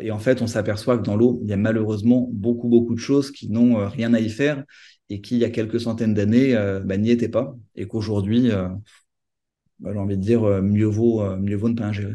Et 0.00 0.10
en 0.12 0.18
fait, 0.18 0.42
on 0.42 0.46
s'aperçoit 0.46 0.96
que 0.96 1.02
dans 1.02 1.16
l'eau, 1.16 1.40
il 1.42 1.48
y 1.48 1.52
a 1.52 1.56
malheureusement 1.56 2.28
beaucoup, 2.32 2.68
beaucoup 2.68 2.94
de 2.94 3.00
choses 3.00 3.32
qui 3.32 3.50
n'ont 3.50 3.88
rien 3.88 4.14
à 4.14 4.20
y 4.20 4.28
faire 4.28 4.64
et 5.08 5.20
qui, 5.20 5.36
il 5.36 5.40
y 5.40 5.44
a 5.44 5.50
quelques 5.50 5.80
centaines 5.80 6.14
d'années, 6.14 6.54
bah, 6.84 6.96
n'y 6.96 7.10
étaient 7.10 7.28
pas. 7.28 7.56
Et 7.74 7.88
qu'aujourd'hui, 7.88 8.50
bah, 9.80 9.90
j'ai 9.92 9.98
envie 9.98 10.16
de 10.16 10.22
dire, 10.22 10.42
mieux 10.62 10.86
vaut, 10.86 11.36
mieux 11.36 11.56
vaut 11.56 11.68
ne 11.68 11.74
pas 11.74 11.86
ingérer. 11.86 12.14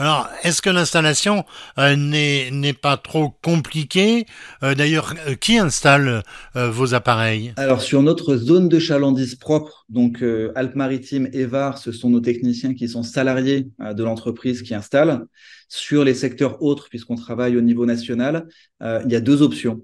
Alors, 0.00 0.28
est-ce 0.44 0.62
que 0.62 0.70
l'installation 0.70 1.44
euh, 1.76 1.96
n'est 1.96 2.72
pas 2.72 2.96
trop 2.96 3.30
compliquée? 3.42 4.26
Euh, 4.62 4.76
D'ailleurs, 4.76 5.14
euh, 5.26 5.34
qui 5.34 5.58
installe 5.58 6.22
vos 6.54 6.94
appareils? 6.94 7.52
Alors, 7.56 7.82
sur 7.82 8.00
notre 8.02 8.36
zone 8.36 8.68
de 8.68 8.78
chalandise 8.78 9.34
propre, 9.34 9.84
donc 9.88 10.22
Alpes-Maritimes 10.54 11.28
et 11.32 11.46
Var, 11.46 11.78
ce 11.78 11.90
sont 11.90 12.10
nos 12.10 12.20
techniciens 12.20 12.74
qui 12.74 12.88
sont 12.88 13.02
salariés 13.02 13.68
de 13.80 14.04
l'entreprise 14.04 14.62
qui 14.62 14.74
installent. 14.74 15.26
Sur 15.68 16.04
les 16.04 16.14
secteurs 16.14 16.62
autres, 16.62 16.88
puisqu'on 16.88 17.16
travaille 17.16 17.56
au 17.56 17.60
niveau 17.60 17.84
national, 17.84 18.46
il 18.80 19.10
y 19.10 19.16
a 19.16 19.20
deux 19.20 19.42
options. 19.42 19.82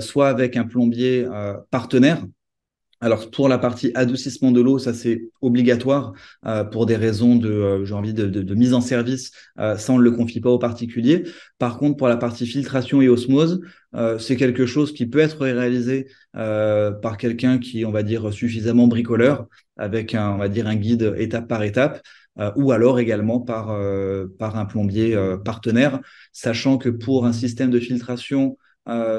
soit 0.00 0.28
avec 0.28 0.56
un 0.56 0.64
plombier 0.64 1.26
partenaire, 1.70 2.24
alors 3.02 3.32
pour 3.32 3.48
la 3.48 3.58
partie 3.58 3.90
adoucissement 3.96 4.52
de 4.52 4.60
l'eau, 4.60 4.78
ça 4.78 4.94
c'est 4.94 5.28
obligatoire 5.40 6.12
euh, 6.46 6.62
pour 6.62 6.86
des 6.86 6.94
raisons 6.94 7.34
de, 7.34 7.50
euh, 7.50 7.84
j'ai 7.84 7.94
envie 7.94 8.14
de, 8.14 8.26
de, 8.26 8.54
mise 8.54 8.74
en 8.74 8.80
service. 8.80 9.32
Euh, 9.58 9.76
ça 9.76 9.92
on 9.92 9.98
ne 9.98 10.04
le 10.04 10.12
confie 10.12 10.40
pas 10.40 10.50
aux 10.50 10.58
particuliers. 10.60 11.24
Par 11.58 11.78
contre 11.78 11.96
pour 11.96 12.06
la 12.06 12.16
partie 12.16 12.46
filtration 12.46 13.02
et 13.02 13.08
osmose, 13.08 13.60
c'est 14.18 14.36
quelque 14.36 14.64
chose 14.64 14.94
qui 14.94 15.04
peut 15.04 15.18
être 15.18 15.44
réalisé 15.44 16.06
par 16.32 17.18
quelqu'un 17.18 17.58
qui, 17.58 17.84
on 17.84 17.90
va 17.90 18.02
dire, 18.02 18.32
suffisamment 18.32 18.86
bricoleur, 18.86 19.48
avec 19.76 20.14
un, 20.14 20.30
on 20.30 20.38
va 20.38 20.48
dire, 20.48 20.66
un 20.66 20.76
guide 20.76 21.14
étape 21.18 21.46
par 21.46 21.62
étape. 21.62 22.00
ou 22.56 22.72
alors 22.72 23.00
également 23.00 23.38
par, 23.40 23.78
par 24.38 24.56
un 24.56 24.64
plombier 24.64 25.14
partenaire, 25.44 26.00
sachant 26.32 26.78
que 26.78 26.88
pour 26.88 27.26
un 27.26 27.34
système 27.34 27.70
de 27.70 27.80
filtration 27.80 28.56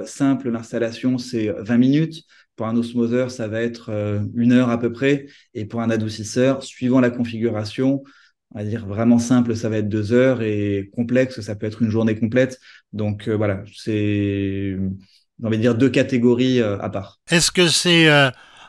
simple, 0.05 0.49
l'installation 0.49 1.19
c'est 1.19 1.53
20 1.59 1.77
minutes. 1.77 2.23
Pour 2.55 2.67
un 2.67 2.77
osmoseur, 2.77 3.31
ça 3.31 3.47
va 3.47 3.61
être 3.61 3.89
euh, 3.89 4.19
une 4.35 4.51
heure 4.51 4.69
à 4.69 4.79
peu 4.79 4.91
près. 4.91 5.25
Et 5.55 5.65
pour 5.65 5.81
un 5.81 5.89
adoucisseur, 5.89 6.63
suivant 6.63 6.99
la 6.99 7.09
configuration, 7.09 8.03
on 8.53 8.59
va 8.59 8.65
dire 8.65 8.85
vraiment 8.85 9.17
simple, 9.17 9.55
ça 9.55 9.69
va 9.69 9.77
être 9.77 9.89
deux 9.89 10.13
heures 10.13 10.43
et 10.43 10.91
complexe, 10.95 11.41
ça 11.41 11.55
peut 11.55 11.65
être 11.65 11.81
une 11.81 11.89
journée 11.89 12.17
complète. 12.17 12.59
Donc 12.91 13.27
euh, 13.27 13.35
voilà, 13.35 13.63
c'est, 13.75 14.77
on 15.41 15.49
va 15.49 15.57
dire 15.57 15.73
deux 15.73 15.89
catégories 15.89 16.61
euh, 16.61 16.77
à 16.79 16.89
part. 16.89 17.19
Est-ce 17.31 17.51
que 17.51 17.67
c'est 17.67 18.07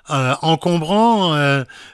encombrant 0.09 1.35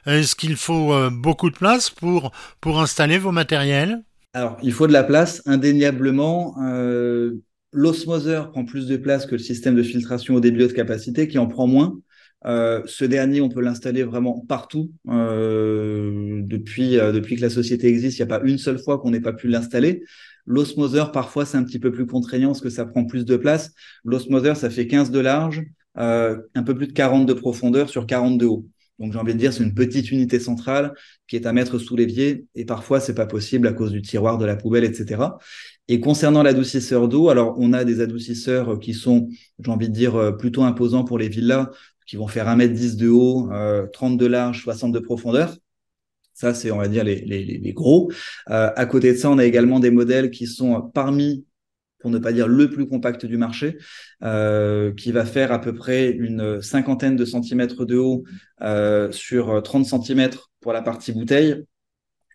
Est-ce 0.07 0.37
qu'il 0.37 0.57
faut 0.57 1.11
beaucoup 1.11 1.51
de 1.51 1.57
place 1.57 1.91
pour 1.91 2.31
pour 2.61 2.81
installer 2.81 3.19
vos 3.19 3.33
matériels? 3.33 4.03
Alors, 4.33 4.59
il 4.63 4.73
faut 4.73 4.87
de 4.87 4.93
la 4.93 5.03
place, 5.03 5.43
indéniablement. 5.47 6.55
L'osmoseur 7.73 8.51
prend 8.51 8.65
plus 8.65 8.87
de 8.87 8.97
place 8.97 9.27
que 9.27 9.33
le 9.33 9.39
système 9.39 9.77
de 9.77 9.83
filtration 9.83 10.35
au 10.35 10.41
début 10.41 10.59
de 10.59 10.67
capacité 10.67 11.29
qui 11.29 11.39
en 11.39 11.47
prend 11.47 11.67
moins. 11.67 12.01
Euh, 12.47 12.83
ce 12.87 13.05
dernier, 13.05 13.41
on 13.41 13.49
peut 13.49 13.61
l'installer 13.61 14.03
vraiment 14.03 14.45
partout. 14.49 14.91
Euh, 15.09 16.41
depuis, 16.43 16.99
euh, 16.99 17.13
depuis 17.13 17.37
que 17.37 17.43
la 17.43 17.51
société 17.51 17.89
existe, 17.89 18.19
il 18.19 18.23
n'y 18.23 18.33
a 18.33 18.39
pas 18.39 18.45
une 18.45 18.59
seule 18.59 18.79
fois 18.79 18.99
qu'on 18.99 19.11
n'ait 19.11 19.21
pas 19.21 19.33
pu 19.33 19.49
l'installer. 19.49 20.03
L'osmoseur, 20.47 21.13
parfois, 21.13 21.45
c'est 21.45 21.59
un 21.59 21.65
petit 21.65 21.79
peu 21.79 21.93
plus 21.93 22.07
contraignant 22.07 22.49
parce 22.49 22.61
que 22.61 22.71
ça 22.71 22.87
prend 22.87 23.05
plus 23.05 23.25
de 23.25 23.37
place. 23.37 23.73
L'osmoseur, 24.05 24.57
ça 24.57 24.71
fait 24.71 24.87
15 24.87 25.11
de 25.11 25.21
large, 25.21 25.63
un 25.97 26.63
peu 26.65 26.75
plus 26.75 26.87
de 26.87 26.93
40 26.93 27.27
de 27.27 27.35
profondeur 27.35 27.89
sur 27.91 28.07
40 28.07 28.39
de 28.39 28.47
haut. 28.47 28.67
Donc 29.01 29.15
j'ai 29.15 29.19
envie 29.19 29.33
de 29.33 29.39
dire, 29.39 29.53
c'est 29.53 29.65
une 29.65 29.75
petite 29.75 30.11
unité 30.13 30.39
centrale 30.39 30.93
qui 31.27 31.35
est 31.35 31.47
à 31.47 31.53
mettre 31.55 31.79
sous 31.79 31.97
l'évier 31.97 32.45
et 32.55 32.67
parfois 32.67 33.01
c'est 33.01 33.15
pas 33.15 33.27
possible 33.27 33.67
à 33.67 33.73
cause 33.73 33.93
du 33.93 34.03
tiroir, 34.03 34.37
de 34.37 34.45
la 34.45 34.57
poubelle, 34.57 34.85
etc. 34.85 35.23
Et 35.91 35.99
concernant 35.99 36.45
l'adoucisseur 36.45 37.09
d'eau, 37.09 37.31
alors 37.31 37.57
on 37.59 37.73
a 37.73 37.85
des 37.85 38.01
adoucisseurs 38.01 38.79
qui 38.79 38.95
sont, 38.95 39.29
j'ai 39.59 39.71
envie 39.73 39.89
de 39.89 39.93
dire, 39.93 40.15
euh, 40.15 40.31
plutôt 40.31 40.63
imposants 40.63 41.03
pour 41.03 41.19
les 41.19 41.29
villas, 41.29 41.69
qui 42.07 42.15
vont 42.15 42.29
faire 42.29 42.47
1m10 42.47 42.97
de 42.97 43.09
haut, 43.09 43.49
30 43.93 44.13
euh, 44.13 44.17
de 44.17 44.27
large, 44.27 44.63
60 44.63 44.93
de 44.93 45.01
profondeur. 45.01 45.57
Ça, 46.33 46.55
c'est, 46.55 46.71
on 46.71 46.79
va 46.79 46.87
dire, 46.87 47.03
les, 47.03 47.73
gros. 47.75 48.09
Euh, 48.51 48.71
à 48.77 48.87
côté 48.87 49.13
de 49.13 49.19
ça, 49.19 49.31
on 49.31 49.39
a 49.39 49.45
également 49.45 49.81
des 49.81 49.91
modèles 49.91 50.31
qui 50.31 50.47
sont 50.47 50.81
parmi 50.95 51.45
pour 51.99 52.11
ne 52.11 52.19
pas 52.19 52.33
dire 52.33 52.47
le 52.47 52.71
plus 52.71 52.87
compact 52.87 53.27
du 53.27 53.37
marché, 53.37 53.77
euh, 54.23 54.93
qui 54.95 55.11
va 55.11 55.27
faire 55.27 55.51
à 55.51 55.61
peu 55.61 55.75
près 55.75 56.11
une 56.11 56.63
cinquantaine 56.63 57.17
de 57.17 57.25
centimètres 57.25 57.85
de 57.85 57.97
haut 57.97 58.23
euh, 58.63 59.11
sur 59.11 59.61
30 59.61 59.85
centimètres 59.85 60.51
pour 60.61 60.73
la 60.73 60.83
partie 60.83 61.13
bouteille 61.13 61.65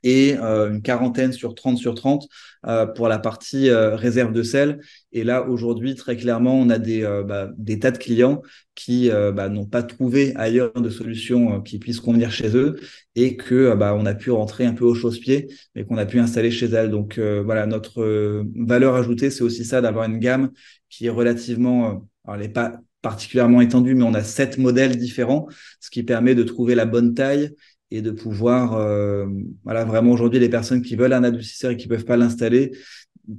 et 0.06 0.38
euh, 0.38 0.70
une 0.72 0.82
quarantaine 0.84 1.34
sur 1.34 1.56
30 1.56 1.80
sur 1.80 1.96
30 1.96 2.28
euh, 2.68 2.86
pour 2.86 3.10
la 3.10 3.18
partie 3.18 3.70
euh, 3.70 3.96
réserve 3.96 4.32
de 4.32 4.44
sel. 4.44 4.80
Et 5.12 5.24
là, 5.24 5.48
aujourd'hui, 5.50 5.96
très 5.96 6.16
clairement, 6.16 6.58
on 6.58 6.70
a 6.70 6.78
des, 6.78 7.02
bah, 7.28 7.50
tas 7.82 7.92
de 7.92 7.98
clients 7.98 8.42
qui 8.76 9.10
bah, 9.10 9.50
n'ont 9.50 9.66
pas 9.66 9.82
trouvé 9.82 10.34
ailleurs 10.36 10.74
de 10.74 10.90
solution 10.90 11.62
qui 11.62 11.80
puisse 11.80 12.00
convenir 12.02 12.32
chez 12.32 12.56
eux 12.56 12.76
et 13.16 13.36
que 13.38 13.74
bah, 13.74 13.96
on 13.98 14.06
a 14.06 14.14
pu 14.14 14.30
rentrer 14.32 14.66
un 14.66 14.74
peu 14.74 14.84
au 14.84 14.94
chausse-pied, 14.94 15.48
mais 15.74 15.86
qu'on 15.86 15.98
a 15.98 16.06
pu 16.06 16.20
installer 16.20 16.52
chez 16.52 16.68
elles. 16.68 16.92
Donc 16.92 17.18
voilà, 17.18 17.66
notre 17.66 18.44
valeur 18.56 18.96
ajoutée, 18.96 19.30
c'est 19.30 19.44
aussi 19.44 19.64
ça 19.64 19.80
d'avoir 19.80 20.06
une 20.06 20.20
gamme 20.20 20.52
qui 20.90 21.06
est 21.06 21.10
relativement, 21.10 22.06
elle 22.28 22.42
n'est 22.42 22.50
pas 22.50 22.74
particulièrement 23.02 23.62
étendue, 23.62 23.96
mais 23.96 24.04
on 24.04 24.14
a 24.14 24.24
sept 24.24 24.58
modèles 24.58 24.98
différents, 24.98 25.48
ce 25.80 25.90
qui 25.90 26.04
permet 26.04 26.36
de 26.36 26.44
trouver 26.44 26.76
la 26.76 26.86
bonne 26.86 27.14
taille 27.14 27.56
et 27.92 28.02
de 28.02 28.12
pouvoir, 28.12 28.74
euh, 28.74 29.26
voilà, 29.64 29.86
vraiment 29.86 30.12
aujourd'hui, 30.12 30.40
les 30.40 30.50
personnes 30.50 30.82
qui 30.82 30.96
veulent 30.96 31.14
un 31.14 31.24
adoucisseur 31.24 31.72
et 31.72 31.78
qui 31.78 31.88
peuvent 31.88 32.06
pas 32.06 32.18
l'installer, 32.18 32.72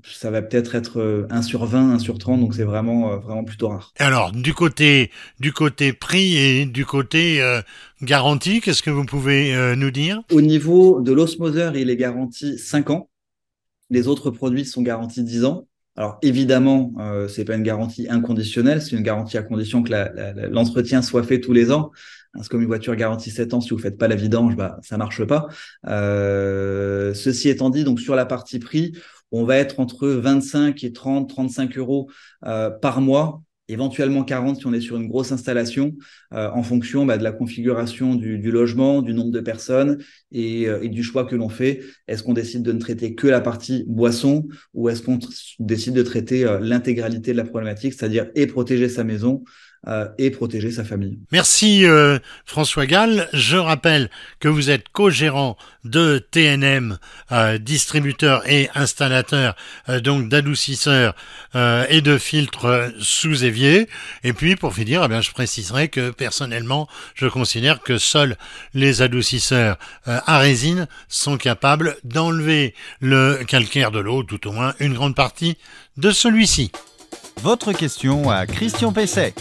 ça 0.05 0.31
va 0.31 0.43
peut-être 0.43 0.75
être 0.75 1.27
1 1.31 1.39
euh, 1.39 1.43
sur 1.43 1.65
20, 1.65 1.95
1 1.95 1.99
sur 1.99 2.19
30, 2.19 2.41
donc 2.41 2.55
c'est 2.55 2.65
vraiment, 2.65 3.13
euh, 3.13 3.17
vraiment 3.19 3.45
plutôt 3.45 3.69
rare. 3.69 3.93
Alors, 3.99 4.33
du 4.33 4.55
côté, 4.55 5.11
du 5.41 5.53
côté 5.53 5.93
prix 5.93 6.37
et 6.37 6.67
du 6.67 6.85
côté 6.85 7.43
garantie, 8.03 8.61
qu'est-ce 8.61 8.83
que 8.83 8.91
vous 8.91 9.05
pouvez 9.05 9.75
nous 9.77 9.91
dire? 9.91 10.23
Au 10.33 10.41
niveau 10.41 11.01
de 11.01 11.13
l'osmoseur, 11.13 11.77
il 11.77 11.91
est 11.91 11.97
garanti 11.97 12.59
5 12.59 12.91
ans. 12.91 13.09
Les 13.91 14.09
autres 14.09 14.31
produits 14.31 14.65
sont 14.65 14.83
garantis 14.83 15.23
10 15.23 15.45
ans. 15.45 15.67
Alors 15.97 16.19
évidemment, 16.21 16.93
euh, 16.99 17.27
c'est 17.27 17.45
pas 17.45 17.55
une 17.55 17.63
garantie 17.63 18.07
inconditionnelle, 18.09 18.83
c'est 18.83 18.95
une 18.95 19.03
garantie 19.03 19.39
à 19.39 19.43
condition 19.43 19.83
que 19.83 19.93
l'entretien 20.51 21.01
soit 21.01 21.23
fait 21.23 21.41
tous 21.41 21.55
les 21.55 21.73
ans. 21.73 21.91
C'est 22.41 22.49
comme 22.49 22.63
une 22.63 22.69
voiture 22.69 22.95
garantie 22.97 23.31
7 23.31 23.55
ans, 23.55 23.61
si 23.61 23.71
vous 23.71 23.79
faites 23.79 23.99
pas 23.99 24.09
la 24.09 24.17
vidange, 24.17 24.57
bah 24.57 24.79
ça 24.83 24.97
marche 24.97 25.25
pas. 25.25 25.47
Euh, 25.87 27.15
ceci 27.15 27.49
étant 27.49 27.71
dit, 27.71 27.85
donc 27.85 28.01
sur 28.01 28.15
la 28.15 28.27
partie 28.27 28.59
prix, 28.59 28.93
on 29.33 29.45
va 29.45 29.57
être 29.57 29.81
entre 29.81 30.09
25 30.09 30.83
et 30.85 30.93
30, 30.93 31.29
35 31.29 31.79
euros 31.79 32.11
euh, 32.47 32.71
par 32.71 33.01
mois 33.01 33.43
éventuellement 33.69 34.23
40 34.23 34.59
si 34.59 34.67
on 34.69 34.73
est 34.73 34.81
sur 34.81 34.97
une 34.97 35.09
grosse 35.09 35.33
installation, 35.33 35.97
euh, 36.33 36.49
en 36.53 36.63
fonction 36.63 37.05
bah, 37.05 37.19
de 37.19 37.25
la 37.25 37.33
configuration 37.33 38.15
du, 38.15 38.39
logement, 38.53 39.03
du 39.03 39.13
nombre 39.13 39.33
de 39.33 39.41
personnes 39.41 39.99
euh, 40.35 40.79
et, 40.81 40.89
du 40.89 41.03
choix 41.03 41.25
que 41.25 41.35
l'on 41.35 41.49
fait. 41.49 41.81
Est-ce 42.07 42.23
qu'on 42.23 42.33
décide 42.33 42.63
de 42.63 42.71
ne 42.71 42.79
traiter 42.79 43.17
que 43.17 43.27
la 43.27 43.41
partie 43.41 43.85
boisson 43.89 44.47
ou 44.73 44.89
est-ce 44.89 45.03
qu'on 45.03 45.19
décide 45.59 45.95
de 45.95 46.03
traiter 46.03 46.47
l'intégralité 46.61 47.33
de 47.33 47.39
la 47.39 47.45
problématique, 47.45 47.95
c'est-à-dire 47.95 48.29
et 48.37 48.47
protéger 48.47 48.89
sa 48.89 49.03
maison 49.03 49.43
euh, 49.89 50.09
et 50.19 50.31
protéger 50.31 50.71
sa 50.71 50.85
famille. 50.85 51.19
Merci 51.33 51.85
François 52.45 52.87
Gall. 52.87 53.29
Je 53.33 53.57
rappelle 53.57 54.11
que 54.41 54.49
vous 54.49 54.71
êtes 54.71 54.89
co-gérant 54.91 55.57
de 55.85 56.19
TNM, 56.31 56.99
distributeur 57.61 58.43
et 58.51 58.69
installateur 58.75 59.55
donc 60.03 60.29
d'adoucisseurs 60.29 61.15
et 61.55 62.01
de 62.01 62.19
filtres 62.19 62.91
sous 62.99 63.45
évier. 63.45 63.89
Et 64.25 64.33
puis 64.33 64.57
pour 64.57 64.75
finir, 64.75 65.07
eh 65.09 65.23
je 65.23 65.31
préciserai 65.33 65.89
que 65.89 66.11
personnellement, 66.11 66.89
je 67.15 67.27
considère 67.27 67.81
que 67.81 67.99
seuls 67.99 68.37
les 68.75 69.03
adoucisseurs 69.03 69.79
à 70.05 70.39
résine 70.39 70.89
sont 71.09 71.37
capables 71.37 71.97
d'enlever 72.05 72.75
le 73.01 73.45
calcaire 73.47 73.91
de 73.91 73.99
l'eau, 73.99 74.23
tout 74.23 74.47
au 74.49 74.53
moins 74.53 74.75
une 74.81 74.95
grande 74.95 75.15
partie 75.15 75.57
de 75.97 76.11
celui-ci. 76.11 76.73
Votre 77.43 77.73
question 77.73 78.31
à 78.31 78.47
Christian 78.47 78.93
Pesset. 78.93 79.35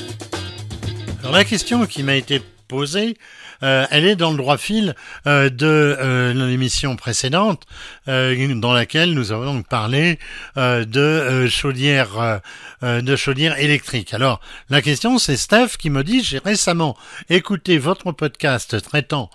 Alors 1.22 1.34
la 1.34 1.46
question 1.46 1.86
qui 1.86 2.04
m'a 2.04 2.16
été 2.16 2.42
posée, 2.68 3.18
euh, 3.64 3.86
elle 3.90 4.06
est 4.06 4.16
dans 4.16 4.32
le 4.32 4.38
droit 4.38 4.58
fil 4.58 4.96
euh, 5.28 5.50
de 5.50 5.66
euh, 5.66 6.34
l'émission 6.34 6.96
précédente, 6.96 7.64
dans 8.08 8.74
laquelle 8.74 9.14
nous 9.14 9.32
avons 9.32 9.54
donc 9.54 9.68
parlé 9.68 10.20
de 10.56 11.48
chaudières, 11.50 12.42
de 12.84 13.16
chaudières 13.16 13.58
électriques. 13.58 14.14
Alors 14.14 14.40
la 14.70 14.82
question, 14.82 15.18
c'est 15.18 15.38
Steph 15.38 15.78
qui 15.80 15.90
me 15.90 16.04
dit 16.04 16.24
j'ai 16.24 16.38
récemment 16.38 16.96
écouté 17.30 17.78
votre 17.78 18.12
podcast 18.12 18.82
traitant 18.82 19.30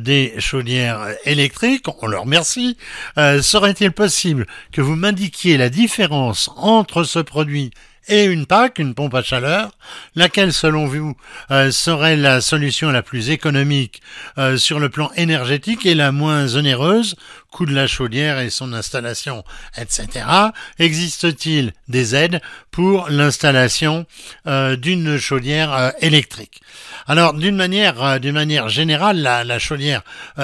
des 0.00 0.34
chaudières 0.38 1.06
électriques. 1.24 1.84
On 2.00 2.06
leur 2.06 2.22
remercie. 2.22 2.78
Serait-il 3.16 3.92
possible 3.92 4.46
que 4.72 4.80
vous 4.80 4.96
m'indiquiez 4.96 5.58
la 5.58 5.68
différence 5.68 6.50
entre 6.56 7.04
ce 7.04 7.18
produit 7.18 7.70
et 8.08 8.24
une 8.24 8.46
PAC, 8.46 8.78
une 8.78 8.94
pompe 8.94 9.14
à 9.14 9.22
chaleur, 9.22 9.70
laquelle 10.14 10.52
selon 10.52 10.86
vous 10.86 11.16
euh, 11.50 11.70
serait 11.70 12.16
la 12.16 12.40
solution 12.40 12.90
la 12.90 13.02
plus 13.02 13.30
économique 13.30 14.02
euh, 14.38 14.56
sur 14.56 14.78
le 14.78 14.88
plan 14.88 15.10
énergétique 15.16 15.86
et 15.86 15.94
la 15.94 16.12
moins 16.12 16.54
onéreuse, 16.54 17.16
coût 17.56 17.64
de 17.64 17.74
la 17.74 17.86
chaudière 17.86 18.38
et 18.38 18.50
son 18.50 18.74
installation, 18.74 19.42
etc. 19.78 20.26
Existe-t-il 20.78 21.72
des 21.88 22.14
aides 22.14 22.42
pour 22.70 23.08
l'installation 23.08 24.04
euh, 24.46 24.76
d'une 24.76 25.16
chaudière 25.16 25.94
électrique? 26.00 26.60
Alors 27.06 27.32
d'une 27.32 27.56
manière, 27.56 28.20
d'une 28.20 28.34
manière 28.34 28.68
générale, 28.68 29.16
la, 29.22 29.58
chaudière 29.58 30.02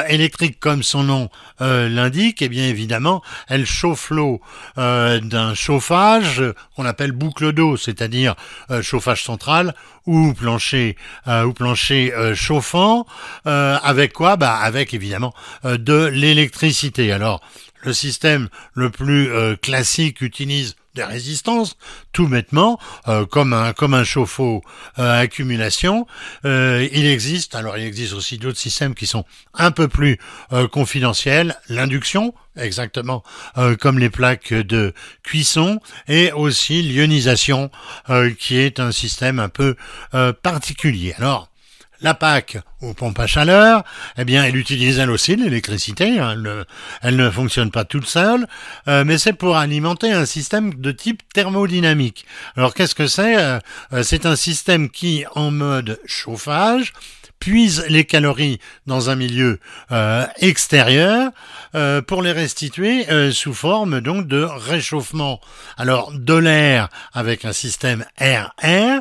électrique, 0.08 0.58
comme 0.58 0.82
son 0.82 1.02
nom 1.02 1.28
l'indique, 1.60 2.40
eh 2.40 2.48
bien 2.48 2.66
évidemment, 2.66 3.22
elle 3.48 3.66
chauffe 3.66 4.10
l'eau 4.10 4.40
d'un 4.76 5.54
chauffage 5.54 6.42
qu'on 6.76 6.86
appelle 6.86 7.12
boucle 7.12 7.52
d'eau, 7.52 7.76
c'est-à-dire 7.76 8.34
euh, 8.70 8.82
chauffage 8.82 9.22
central 9.22 9.74
ou 10.06 10.32
plancher 10.32 10.96
euh, 11.28 11.44
ou 11.44 11.52
plancher 11.52 12.12
euh, 12.14 12.34
chauffant, 12.34 13.06
avec 13.44 14.12
quoi? 14.12 14.36
Bah 14.36 14.56
avec 14.56 14.94
évidemment 14.94 15.34
de 15.64 16.06
l'électricité. 16.06 17.01
Alors 17.10 17.40
le 17.82 17.92
système 17.92 18.48
le 18.74 18.90
plus 18.90 19.30
classique 19.60 20.20
utilise 20.20 20.76
des 20.94 21.04
résistances, 21.04 21.76
tout 22.12 22.28
bêtement, 22.28 22.78
euh, 23.08 23.24
comme 23.24 23.52
un 23.52 23.72
comme 23.72 23.94
un 23.94 24.04
chauffe-eau 24.04 24.62
à 24.96 25.14
accumulation. 25.14 26.06
Euh, 26.44 26.86
il 26.92 27.06
existe, 27.06 27.54
alors 27.54 27.78
il 27.78 27.84
existe 27.84 28.12
aussi 28.12 28.38
d'autres 28.38 28.58
systèmes 28.58 28.94
qui 28.94 29.06
sont 29.06 29.24
un 29.54 29.70
peu 29.70 29.88
plus 29.88 30.18
euh, 30.52 30.68
confidentiels, 30.68 31.56
l'induction, 31.68 32.34
exactement 32.56 33.22
comme 33.80 33.98
les 33.98 34.10
plaques 34.10 34.52
de 34.52 34.92
cuisson, 35.22 35.80
et 36.06 36.32
aussi 36.32 36.82
l'ionisation, 36.82 37.70
qui 38.38 38.58
est 38.58 38.78
un 38.78 38.92
système 38.92 39.38
un 39.38 39.48
peu 39.48 39.74
particulier. 40.42 41.14
Alors 41.16 41.48
la 42.02 42.14
PAC 42.14 42.58
ou 42.80 42.94
pompe 42.94 43.18
à 43.18 43.26
chaleur, 43.26 43.84
eh 44.18 44.24
bien, 44.24 44.44
elle 44.44 44.56
utilise 44.56 44.98
elle 44.98 45.10
aussi 45.10 45.36
l'électricité. 45.36 46.18
Hein, 46.18 46.36
elle, 47.02 47.16
ne 47.16 47.30
fonctionne 47.30 47.70
pas 47.70 47.84
toute 47.84 48.06
seule, 48.06 48.46
euh, 48.88 49.04
mais 49.04 49.18
c'est 49.18 49.32
pour 49.32 49.56
alimenter 49.56 50.12
un 50.12 50.26
système 50.26 50.74
de 50.74 50.92
type 50.92 51.22
thermodynamique. 51.32 52.26
Alors, 52.56 52.74
qu'est-ce 52.74 52.94
que 52.94 53.06
c'est? 53.06 53.36
Euh, 53.36 53.58
euh, 53.92 54.02
C'est 54.02 54.26
un 54.26 54.36
système 54.36 54.90
qui, 54.90 55.24
en 55.34 55.50
mode 55.50 56.00
chauffage, 56.06 56.92
puise 57.42 57.84
les 57.88 58.04
calories 58.04 58.60
dans 58.86 59.10
un 59.10 59.16
milieu 59.16 59.58
euh, 59.90 60.24
extérieur 60.38 61.32
euh, 61.74 62.00
pour 62.00 62.22
les 62.22 62.30
restituer 62.30 63.10
euh, 63.10 63.32
sous 63.32 63.52
forme 63.52 64.00
donc 64.00 64.28
de 64.28 64.42
réchauffement. 64.44 65.40
Alors 65.76 66.12
de 66.12 66.34
l'air 66.34 66.88
avec 67.12 67.44
un 67.44 67.52
système 67.52 68.04
air-air 68.16 69.00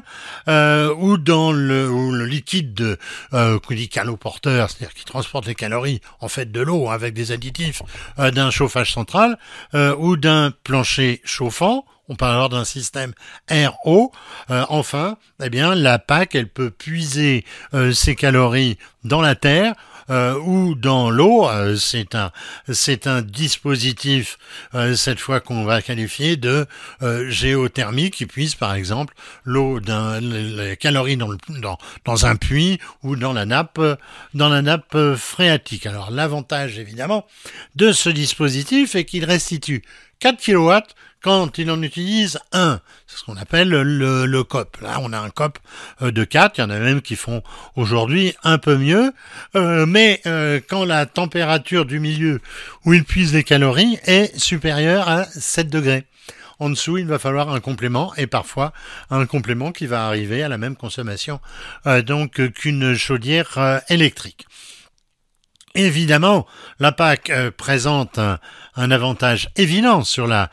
ou 0.97 1.17
dans 1.19 1.51
le, 1.51 2.25
liquide 2.25 2.73
de 2.73 2.97
euh, 3.33 3.59
dit 3.69 3.89
caloporteur, 3.89 4.71
c'est-à-dire 4.71 4.95
qui 4.95 5.05
transporte 5.05 5.45
les 5.45 5.53
calories 5.53 6.01
en 6.19 6.27
fait 6.27 6.51
de 6.51 6.61
l'eau 6.61 6.89
avec 6.89 7.13
des 7.13 7.31
additifs 7.31 7.83
d'un 8.17 8.49
chauffage 8.49 8.91
central 8.91 9.37
ou 9.73 10.17
d'un 10.17 10.51
plancher 10.63 11.21
chauffant 11.23 11.85
on 12.11 12.15
parle 12.15 12.33
alors 12.33 12.49
d'un 12.49 12.65
système 12.65 13.13
RO. 13.49 14.11
Euh, 14.49 14.65
enfin, 14.67 15.17
eh 15.41 15.49
bien, 15.49 15.75
la 15.75 15.97
PAC, 15.97 16.35
elle 16.35 16.49
peut 16.49 16.69
puiser 16.69 17.45
euh, 17.73 17.93
ses 17.93 18.15
calories 18.15 18.77
dans 19.05 19.21
la 19.21 19.35
terre 19.35 19.73
euh, 20.09 20.37
ou 20.39 20.75
dans 20.75 21.09
l'eau. 21.09 21.49
c'est 21.77 22.17
un 23.07 23.21
dispositif 23.21 24.37
cette 24.95 25.19
fois 25.19 25.39
qu'on 25.39 25.63
va 25.63 25.81
qualifier 25.81 26.35
de 26.35 26.67
géothermique 27.29 28.15
qui 28.15 28.25
puise 28.25 28.55
par 28.55 28.73
exemple 28.73 29.13
l'eau 29.43 29.79
d'un 29.79 30.19
les 30.19 30.75
calories 30.75 31.17
dans, 31.17 32.25
un 32.25 32.35
puits 32.35 32.79
ou 33.03 33.15
dans 33.15 33.31
la 33.31 33.45
nappe 33.45 33.79
dans 34.33 34.49
la 34.49 34.61
nappe 34.61 34.97
phréatique. 35.15 35.85
Alors 35.85 36.11
l'avantage 36.11 36.77
évidemment 36.77 37.25
de 37.75 37.91
ce 37.91 38.09
dispositif 38.09 38.95
est 38.95 39.05
qu'il 39.05 39.23
restitue 39.23 39.83
4 40.19 40.43
kW 40.43 40.71
quand 41.21 41.57
il 41.57 41.69
en 41.71 41.81
utilise 41.81 42.39
un. 42.51 42.79
C'est 43.07 43.19
ce 43.19 43.23
qu'on 43.23 43.37
appelle 43.37 43.69
le, 43.69 44.43
COP. 44.43 44.77
Là, 44.81 44.97
on 45.01 45.13
a 45.13 45.19
un 45.19 45.29
COP 45.29 45.59
euh, 46.01 46.11
de 46.11 46.23
4, 46.23 46.57
il 46.57 46.61
y 46.61 46.63
en 46.63 46.69
a 46.69 46.79
même 46.79 47.01
qui 47.01 47.15
font 47.15 47.43
aujourd'hui 47.75 48.33
un 48.43 48.57
peu 48.57 48.75
mieux, 48.77 49.13
euh, 49.55 49.85
mais 49.85 50.21
euh, 50.25 50.59
quand 50.67 50.85
la 50.85 51.05
température 51.05 51.85
du 51.85 51.99
milieu 51.99 52.41
où 52.85 52.93
il 52.93 53.03
puise 53.03 53.33
les 53.33 53.43
calories 53.43 53.99
est 54.05 54.37
supérieure 54.37 55.07
à 55.07 55.25
7 55.25 55.69
degrés. 55.69 56.05
En 56.59 56.69
dessous, 56.69 56.97
il 56.97 57.07
va 57.07 57.17
falloir 57.17 57.49
un 57.49 57.59
complément 57.59 58.13
et 58.17 58.27
parfois 58.27 58.71
un 59.09 59.25
complément 59.25 59.71
qui 59.71 59.87
va 59.87 60.05
arriver 60.05 60.43
à 60.43 60.49
la 60.49 60.59
même 60.59 60.75
consommation 60.75 61.39
donc 62.05 62.39
qu'une 62.53 62.93
chaudière 62.93 63.81
électrique. 63.89 64.45
Évidemment, 65.73 66.45
la 66.79 66.91
PAC 66.91 67.31
présente 67.57 68.19
un, 68.19 68.37
un 68.75 68.89
avantage 68.91 69.49
évident 69.57 70.03
sur 70.03 70.27
la, 70.27 70.49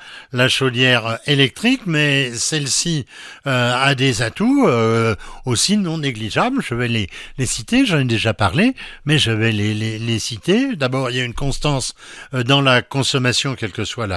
chaudière 0.48 1.18
électrique, 1.26 1.82
mais 1.86 2.32
celle-ci 2.32 3.06
euh, 3.46 3.74
a 3.74 3.94
des 3.94 4.22
atouts 4.22 4.66
euh, 4.66 5.14
aussi 5.44 5.76
non 5.76 5.98
négligeables. 5.98 6.62
Je 6.62 6.74
vais 6.74 6.88
les, 6.88 7.08
citer, 7.46 7.86
j'en 7.86 8.00
ai 8.00 8.04
déjà 8.04 8.34
parlé, 8.34 8.74
mais 9.04 9.18
je 9.18 9.30
vais 9.30 9.52
les, 9.52 10.18
citer. 10.18 10.74
D'abord, 10.74 11.10
il 11.10 11.16
y 11.16 11.20
a 11.20 11.24
une 11.24 11.34
constance 11.34 11.94
euh, 12.34 12.42
dans 12.42 12.60
la 12.60 12.82
consommation, 12.82 13.54
quelle 13.54 13.72
que 13.72 13.84
soit 13.84 14.08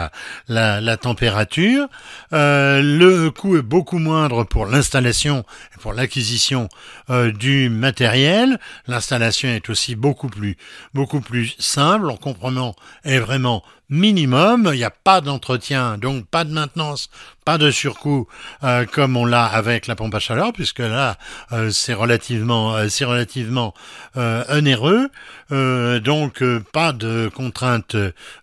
la 0.47 0.97
température. 0.97 1.87
le 2.31 3.29
coût 3.29 3.57
est 3.57 3.61
beaucoup 3.61 3.99
moindre 3.99 4.43
pour 4.43 4.65
l'installation 4.65 5.45
et 5.75 5.79
pour 5.79 5.93
l'acquisition 5.93 6.69
du 7.09 7.69
matériel. 7.69 8.59
L'installation 8.87 9.49
est 9.49 9.69
aussi 9.69 9.95
beaucoup 9.95 10.29
plus, 10.29 10.57
beaucoup 10.93 11.21
plus 11.21 11.55
simple. 11.59 12.09
En 12.09 12.17
comprenant 12.17 12.75
est 13.03 13.19
vraiment 13.19 13.63
minimum. 13.91 14.69
Il 14.73 14.77
n'y 14.77 14.83
a 14.83 14.89
pas 14.89 15.21
d'entretien, 15.21 15.99
donc 15.99 16.25
pas 16.25 16.45
de 16.45 16.51
maintenance, 16.51 17.09
pas 17.45 17.57
de 17.57 17.69
surcoût 17.69 18.27
euh, 18.63 18.85
comme 18.85 19.17
on 19.17 19.25
l'a 19.25 19.45
avec 19.45 19.85
la 19.87 19.95
pompe 19.95 20.15
à 20.15 20.19
chaleur, 20.19 20.53
puisque 20.53 20.79
là 20.79 21.17
euh, 21.51 21.69
c'est 21.69 21.93
relativement, 21.93 22.75
euh, 22.75 22.87
c'est 22.89 23.05
relativement 23.05 23.73
onéreux. 24.15 25.09
donc 25.49 26.43
pas 26.71 26.93
de 26.93 27.29
contrainte 27.33 27.95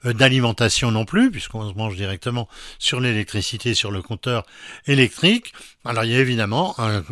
d'alimentation 0.05 0.91
non 0.91 1.05
plus, 1.05 1.31
puisqu'on 1.31 1.69
se 1.71 1.75
mange 1.75 1.97
directement 1.97 2.49
sur 2.79 3.01
l'électricité, 3.01 3.75
sur 3.75 3.91
le 3.91 4.03
compteur 4.03 4.45
électrique. 4.87 5.53
Alors 5.85 6.05
il 6.05 6.13
y 6.13 6.17
a 6.17 6.19
évidemment 6.19 6.75
un, 6.79 7.03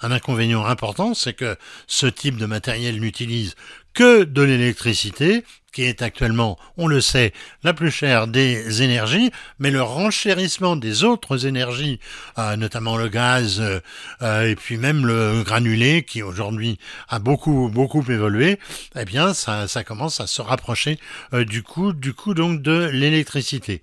un 0.00 0.10
inconvénient 0.10 0.64
important, 0.64 1.14
c'est 1.14 1.32
que 1.32 1.56
ce 1.86 2.06
type 2.06 2.36
de 2.36 2.46
matériel 2.46 3.00
n'utilise 3.00 3.56
que 3.94 4.24
de 4.24 4.42
l'électricité, 4.42 5.44
qui 5.72 5.84
est 5.84 6.02
actuellement, 6.02 6.58
on 6.76 6.86
le 6.86 7.00
sait, 7.00 7.32
la 7.64 7.72
plus 7.72 7.90
chère 7.90 8.26
des 8.26 8.82
énergies, 8.82 9.32
mais 9.58 9.70
le 9.70 9.82
renchérissement 9.82 10.76
des 10.76 11.02
autres 11.02 11.46
énergies, 11.46 11.98
euh, 12.38 12.56
notamment 12.56 12.96
le 12.96 13.08
gaz 13.08 13.58
euh, 13.60 13.80
euh, 14.20 14.48
et 14.48 14.54
puis 14.54 14.76
même 14.76 15.06
le 15.06 15.42
granulé, 15.42 16.04
qui 16.04 16.22
aujourd'hui 16.22 16.78
a 17.08 17.18
beaucoup 17.18 17.70
beaucoup 17.72 18.04
évolué, 18.08 18.58
eh 18.96 19.04
bien 19.04 19.32
ça, 19.32 19.66
ça 19.66 19.82
commence 19.82 20.20
à 20.20 20.26
se 20.26 20.42
rapprocher 20.42 20.98
du 21.32 21.62
coût 21.62 21.92
du 21.92 22.12
coût 22.12 22.34
donc 22.34 22.60
de 22.60 22.90
l'électricité. 22.92 23.82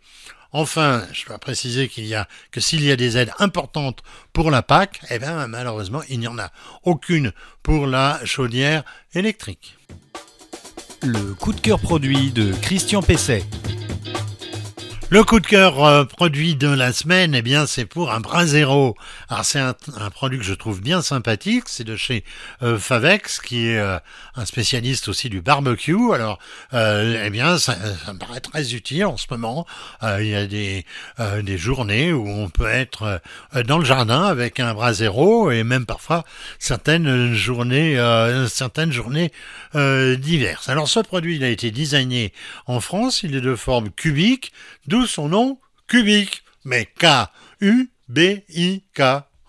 Enfin, 0.52 1.04
je 1.14 1.26
dois 1.26 1.38
préciser 1.38 1.88
qu'il 1.88 2.06
y 2.06 2.16
a 2.16 2.28
que 2.52 2.60
s'il 2.60 2.84
y 2.84 2.92
a 2.92 2.96
des 2.96 3.18
aides 3.18 3.32
importantes 3.40 4.02
pour 4.34 4.50
la 4.50 4.64
PAC, 4.64 5.02
eh 5.12 5.20
bien 5.20 5.48
malheureusement 5.48 6.02
il 6.10 6.20
n'y 6.20 6.28
en 6.28 6.40
a 6.40 6.52
aucune 6.84 7.32
pour 7.62 7.86
la 7.86 8.20
chaudière 8.26 8.84
électrique. 9.14 9.78
Le 11.04 11.34
coup 11.34 11.54
de 11.54 11.62
cœur 11.62 11.80
produit 11.80 12.32
de 12.32 12.52
Christian 12.62 13.02
Pesset. 13.02 13.44
Le 15.12 15.24
coup 15.24 15.40
de 15.40 15.48
cœur 15.48 15.84
euh, 15.84 16.06
produit 16.06 16.54
de 16.54 16.68
la 16.68 16.94
semaine, 16.94 17.34
eh 17.34 17.42
bien, 17.42 17.66
c'est 17.66 17.88
pour 17.88 18.12
un 18.12 18.20
Brasero. 18.20 18.96
Alors, 19.28 19.44
c'est 19.44 19.58
un, 19.58 19.74
produit 20.12 20.38
que 20.38 20.46
je 20.46 20.54
trouve 20.54 20.84
bien 20.84 21.02
sympathique. 21.02 21.64
C'est 21.66 21.84
de 21.84 21.96
chez 21.96 22.24
euh, 22.62 22.78
Favex, 22.78 23.40
qui 23.40 23.70
est 23.70 23.80
euh, 23.80 23.98
un 24.36 24.46
spécialiste 24.46 25.08
aussi 25.08 25.28
du 25.28 25.42
barbecue. 25.42 26.14
Alors, 26.14 26.38
eh 26.74 27.30
bien, 27.32 27.58
ça, 27.58 27.76
ça, 28.06 28.14
me 28.14 28.20
paraît 28.20 28.40
très 28.40 28.76
utile 28.76 29.06
en 29.06 29.18
ce 29.18 29.26
moment. 29.32 29.66
il 30.04 30.28
y 30.28 30.36
a 30.36 30.46
des, 30.46 30.86
des 31.42 31.58
journées 31.58 32.14
où 32.14 32.30
on 32.30 32.50
peut 32.50 32.70
être 32.70 33.20
dans 33.66 33.80
le 33.80 33.86
jardin 33.86 34.26
avec 34.26 34.60
un 34.60 34.76
Brasero 34.76 35.50
et 35.50 35.64
même 35.64 35.88
parfois 35.88 36.24
certaines 36.60 37.34
journées, 37.34 37.98
certaines 38.48 38.92
journées 38.92 39.32
diverses. 39.74 40.70
Alors, 40.70 40.88
ce 40.88 41.00
produit, 41.00 41.38
il 41.38 41.44
a 41.44 41.50
été 41.50 41.72
designé 41.72 42.32
en 42.68 42.80
France. 42.80 43.24
Il 43.24 43.36
est 43.36 43.42
de 43.42 43.56
forme 43.56 43.90
cubique, 43.90 44.52
son 45.06 45.30
nom 45.30 45.60
cubique, 45.88 46.44
mais 46.66 46.86
K-U-B-I-K, 47.00 47.90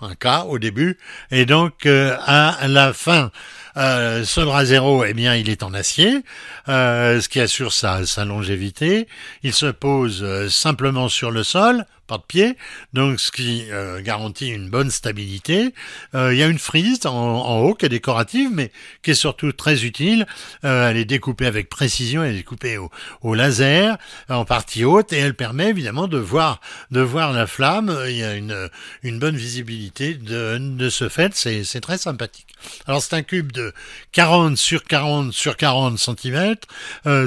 un 0.01 0.15
K 0.15 0.27
au 0.49 0.59
début, 0.59 0.99
et 1.31 1.47
donc 1.47 1.87
euh, 1.87 2.17
à 2.25 2.67
la 2.69 2.93
fin. 2.93 3.31
Euh, 3.77 4.25
ce 4.25 4.41
brasero, 4.41 5.05
eh 5.05 5.15
bien, 5.15 5.37
il 5.37 5.49
est 5.49 5.63
en 5.63 5.75
acier, 5.75 6.23
euh, 6.69 7.21
ce 7.21 7.29
qui 7.29 7.41
assure 7.41 7.73
sa, 7.73 8.05
sa 8.05 8.25
longévité. 8.25 9.07
Il 9.43 9.53
se 9.53 9.67
pose 9.67 10.23
euh, 10.23 10.49
simplement 10.49 11.09
sur 11.09 11.31
le 11.31 11.45
sol, 11.45 11.85
pas 12.11 12.18
de 12.18 12.25
pied, 12.25 12.57
donc 12.92 13.20
ce 13.20 13.31
qui 13.31 13.66
euh, 13.70 14.03
garantit 14.03 14.49
une 14.49 14.68
bonne 14.68 14.90
stabilité. 14.90 15.73
Euh, 16.16 16.35
il 16.35 16.38
y 16.40 16.42
a 16.42 16.49
une 16.49 16.59
frise 16.59 17.07
en, 17.07 17.61
haut 17.61 17.75
qui 17.75 17.87
est 17.87 17.88
décorative, 17.88 18.51
mais 18.53 18.73
qui 19.05 19.12
est 19.12 19.14
surtout 19.14 19.53
très 19.53 19.85
utile. 19.85 20.27
Euh, 20.64 20.90
elle 20.90 20.96
est 20.96 21.05
découpée 21.05 21.46
avec 21.46 21.68
précision, 21.68 22.25
elle 22.25 22.33
est 22.33 22.38
découpée 22.38 22.79
au, 22.79 23.35
laser 23.35 23.96
en 24.29 24.44
partie 24.44 24.85
haute 24.85 25.12
et 25.12 25.18
elle 25.18 25.35
permet 25.35 25.68
évidemment 25.68 26.09
de 26.09 26.18
voir 26.18 26.61
de 26.90 27.01
voir 27.01 27.33
la 27.33 27.46
flamme. 27.46 27.96
Il 28.09 28.16
y 28.16 28.25
a 28.25 28.35
une, 28.35 29.18
bonne 29.20 29.37
visibilité 29.37 30.14
de, 30.14 30.59
de 30.59 30.90
ce 30.90 31.09
fait, 31.09 31.37
c'est 31.37 31.81
très 31.81 31.99
sympathique. 31.99 32.49
Alors 32.87 33.01
c'est 33.03 33.14
un 33.14 33.23
cube 33.23 33.53
de 33.53 33.73
40 34.12 34.57
sur 34.57 34.83
40 34.85 35.33
sur 35.33 35.57
40 35.57 35.96
cm, 35.99 36.57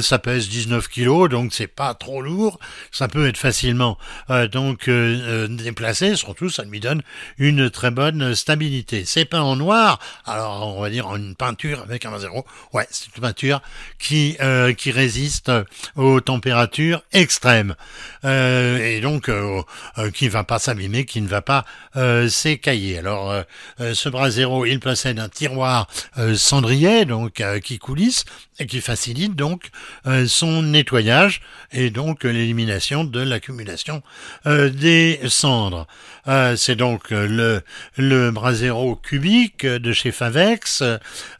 ça 0.01 0.19
pèse 0.19 0.49
19 0.49 0.89
kg, 0.89 1.29
donc 1.29 1.53
c'est 1.53 1.67
pas 1.67 1.93
trop 1.93 2.21
lourd. 2.21 2.59
Ça 2.91 3.07
peut 3.07 3.27
être 3.27 3.37
facilement 3.37 3.97
donc 4.51 4.72
donc 4.73 4.87
euh, 4.87 5.47
euh, 5.47 6.15
surtout 6.15 6.49
ça 6.49 6.63
lui 6.63 6.79
donne 6.79 7.03
une 7.37 7.69
très 7.69 7.91
bonne 7.91 8.33
stabilité. 8.33 9.03
C'est 9.05 9.25
peint 9.25 9.43
en 9.43 9.55
noir, 9.55 9.99
alors 10.25 10.75
on 10.75 10.81
va 10.81 10.89
dire 10.89 11.07
en 11.07 11.15
une 11.15 11.35
peinture 11.35 11.81
avec 11.81 12.05
un 12.05 12.17
0. 12.17 12.43
Ouais, 12.73 12.87
c'est 12.89 13.15
une 13.15 13.21
peinture 13.21 13.61
qui 13.99 14.35
euh, 14.41 14.73
qui 14.73 14.89
résiste 14.89 15.51
aux 15.95 16.21
températures 16.21 17.03
extrêmes 17.11 17.75
et 18.23 18.99
donc 19.01 19.29
qui 20.13 20.25
ne 20.25 20.29
va 20.29 20.43
pas 20.43 20.57
s'abîmer, 20.57 21.05
qui 21.05 21.21
ne 21.21 21.27
va 21.27 21.43
pas 21.43 21.65
s'écailler. 22.27 22.97
Alors 22.97 23.43
ce 23.79 24.09
bras 24.09 24.31
zéro, 24.31 24.65
il 24.65 24.79
possède 24.79 25.19
un 25.19 25.29
tiroir 25.29 25.87
cendrier 26.35 27.05
donc 27.05 27.43
qui 27.63 27.77
coulisse 27.77 28.25
et 28.59 28.65
qui 28.65 28.81
facilite 28.81 29.35
donc 29.35 29.69
son 30.27 30.63
nettoyage 30.63 31.41
et 31.71 31.89
donc 31.89 32.23
l'élimination 32.23 33.03
de 33.03 33.19
l'accumulation 33.19 34.01
des 34.69 35.19
cendres. 35.27 35.87
Euh, 36.27 36.55
c'est 36.55 36.75
donc 36.75 37.09
le, 37.09 37.61
le 37.97 38.31
Brasero 38.31 38.95
cubique 38.95 39.65
de 39.65 39.93
chez 39.93 40.11
Favex. 40.11 40.81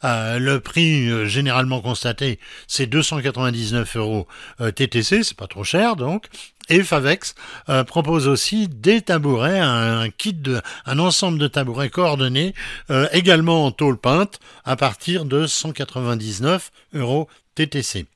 Euh, 0.04 0.38
le 0.38 0.60
prix 0.60 1.08
euh, 1.08 1.26
généralement 1.26 1.80
constaté, 1.80 2.38
c'est 2.66 2.86
299 2.86 3.96
euros 3.96 4.26
TTC, 4.58 5.22
c'est 5.22 5.36
pas 5.36 5.46
trop 5.46 5.64
cher 5.64 5.96
donc. 5.96 6.26
Et 6.70 6.82
Favex 6.82 7.34
propose 7.86 8.26
aussi 8.26 8.68
des 8.68 9.02
tabourets, 9.02 9.60
un, 9.60 10.08
kit 10.08 10.32
de, 10.32 10.62
un 10.86 10.98
ensemble 10.98 11.38
de 11.38 11.46
tabourets 11.46 11.90
coordonnés, 11.90 12.54
également 13.12 13.66
en 13.66 13.70
tôle 13.70 13.98
peinte, 13.98 14.40
à 14.64 14.74
partir 14.74 15.26
de 15.26 15.46
199 15.46 16.72
euros 16.94 17.28
TTC. 17.54 18.06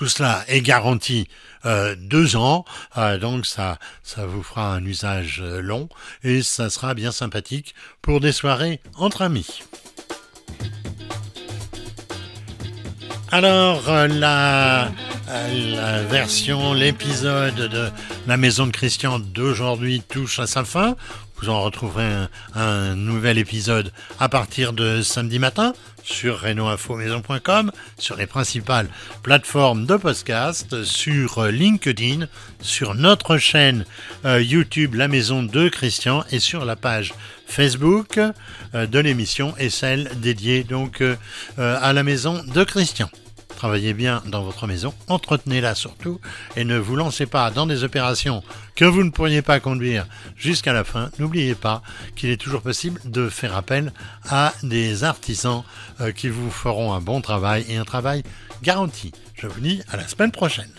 Tout 0.00 0.08
cela 0.08 0.44
est 0.48 0.62
garanti 0.62 1.28
euh, 1.66 1.94
deux 1.94 2.34
ans, 2.34 2.64
euh, 2.96 3.18
donc 3.18 3.44
ça, 3.44 3.78
ça 4.02 4.24
vous 4.24 4.42
fera 4.42 4.72
un 4.72 4.82
usage 4.82 5.42
euh, 5.42 5.60
long 5.60 5.90
et 6.24 6.40
ça 6.40 6.70
sera 6.70 6.94
bien 6.94 7.12
sympathique 7.12 7.74
pour 8.00 8.18
des 8.18 8.32
soirées 8.32 8.80
entre 8.96 9.20
amis. 9.20 9.60
Alors 13.30 13.82
la, 13.90 14.90
la 15.28 16.02
version, 16.04 16.72
l'épisode 16.72 17.56
de 17.56 17.90
la 18.26 18.38
maison 18.38 18.66
de 18.66 18.72
Christian 18.72 19.18
d'aujourd'hui 19.18 20.00
touche 20.00 20.38
à 20.38 20.46
sa 20.46 20.64
fin. 20.64 20.96
Vous 21.40 21.48
en 21.48 21.62
retrouverez 21.62 22.26
un, 22.54 22.94
nouvel 22.96 23.38
épisode 23.38 23.92
à 24.18 24.28
partir 24.28 24.74
de 24.74 25.00
samedi 25.00 25.38
matin 25.38 25.72
sur 26.02 26.40
renoinfomaison.com, 26.40 27.72
sur 27.98 28.16
les 28.16 28.26
principales 28.26 28.88
plateformes 29.22 29.86
de 29.86 29.96
podcast, 29.96 30.84
sur 30.84 31.44
LinkedIn, 31.44 32.26
sur 32.60 32.94
notre 32.94 33.38
chaîne 33.38 33.84
euh, 34.24 34.40
YouTube 34.40 34.94
La 34.94 35.08
Maison 35.08 35.42
de 35.42 35.68
Christian 35.68 36.24
et 36.30 36.38
sur 36.38 36.64
la 36.64 36.76
page 36.76 37.14
Facebook 37.46 38.18
euh, 38.18 38.86
de 38.86 38.98
l'émission 38.98 39.54
et 39.58 39.70
celle 39.70 40.10
dédiée 40.20 40.64
donc 40.64 41.00
euh, 41.00 41.16
à 41.56 41.92
la 41.92 42.02
maison 42.02 42.42
de 42.54 42.64
Christian. 42.64 43.10
Travaillez 43.60 43.92
bien 43.92 44.22
dans 44.24 44.42
votre 44.42 44.66
maison, 44.66 44.94
entretenez-la 45.06 45.74
surtout 45.74 46.18
et 46.56 46.64
ne 46.64 46.78
vous 46.78 46.96
lancez 46.96 47.26
pas 47.26 47.50
dans 47.50 47.66
des 47.66 47.84
opérations 47.84 48.42
que 48.74 48.86
vous 48.86 49.04
ne 49.04 49.10
pourriez 49.10 49.42
pas 49.42 49.60
conduire 49.60 50.06
jusqu'à 50.34 50.72
la 50.72 50.82
fin. 50.82 51.10
N'oubliez 51.18 51.54
pas 51.54 51.82
qu'il 52.16 52.30
est 52.30 52.40
toujours 52.40 52.62
possible 52.62 53.02
de 53.04 53.28
faire 53.28 53.54
appel 53.54 53.92
à 54.30 54.54
des 54.62 55.04
artisans 55.04 55.62
euh, 56.00 56.10
qui 56.10 56.30
vous 56.30 56.50
feront 56.50 56.94
un 56.94 57.02
bon 57.02 57.20
travail 57.20 57.66
et 57.68 57.76
un 57.76 57.84
travail 57.84 58.22
garanti. 58.62 59.12
Je 59.34 59.46
vous 59.46 59.60
dis 59.60 59.82
à 59.92 59.98
la 59.98 60.08
semaine 60.08 60.32
prochaine. 60.32 60.72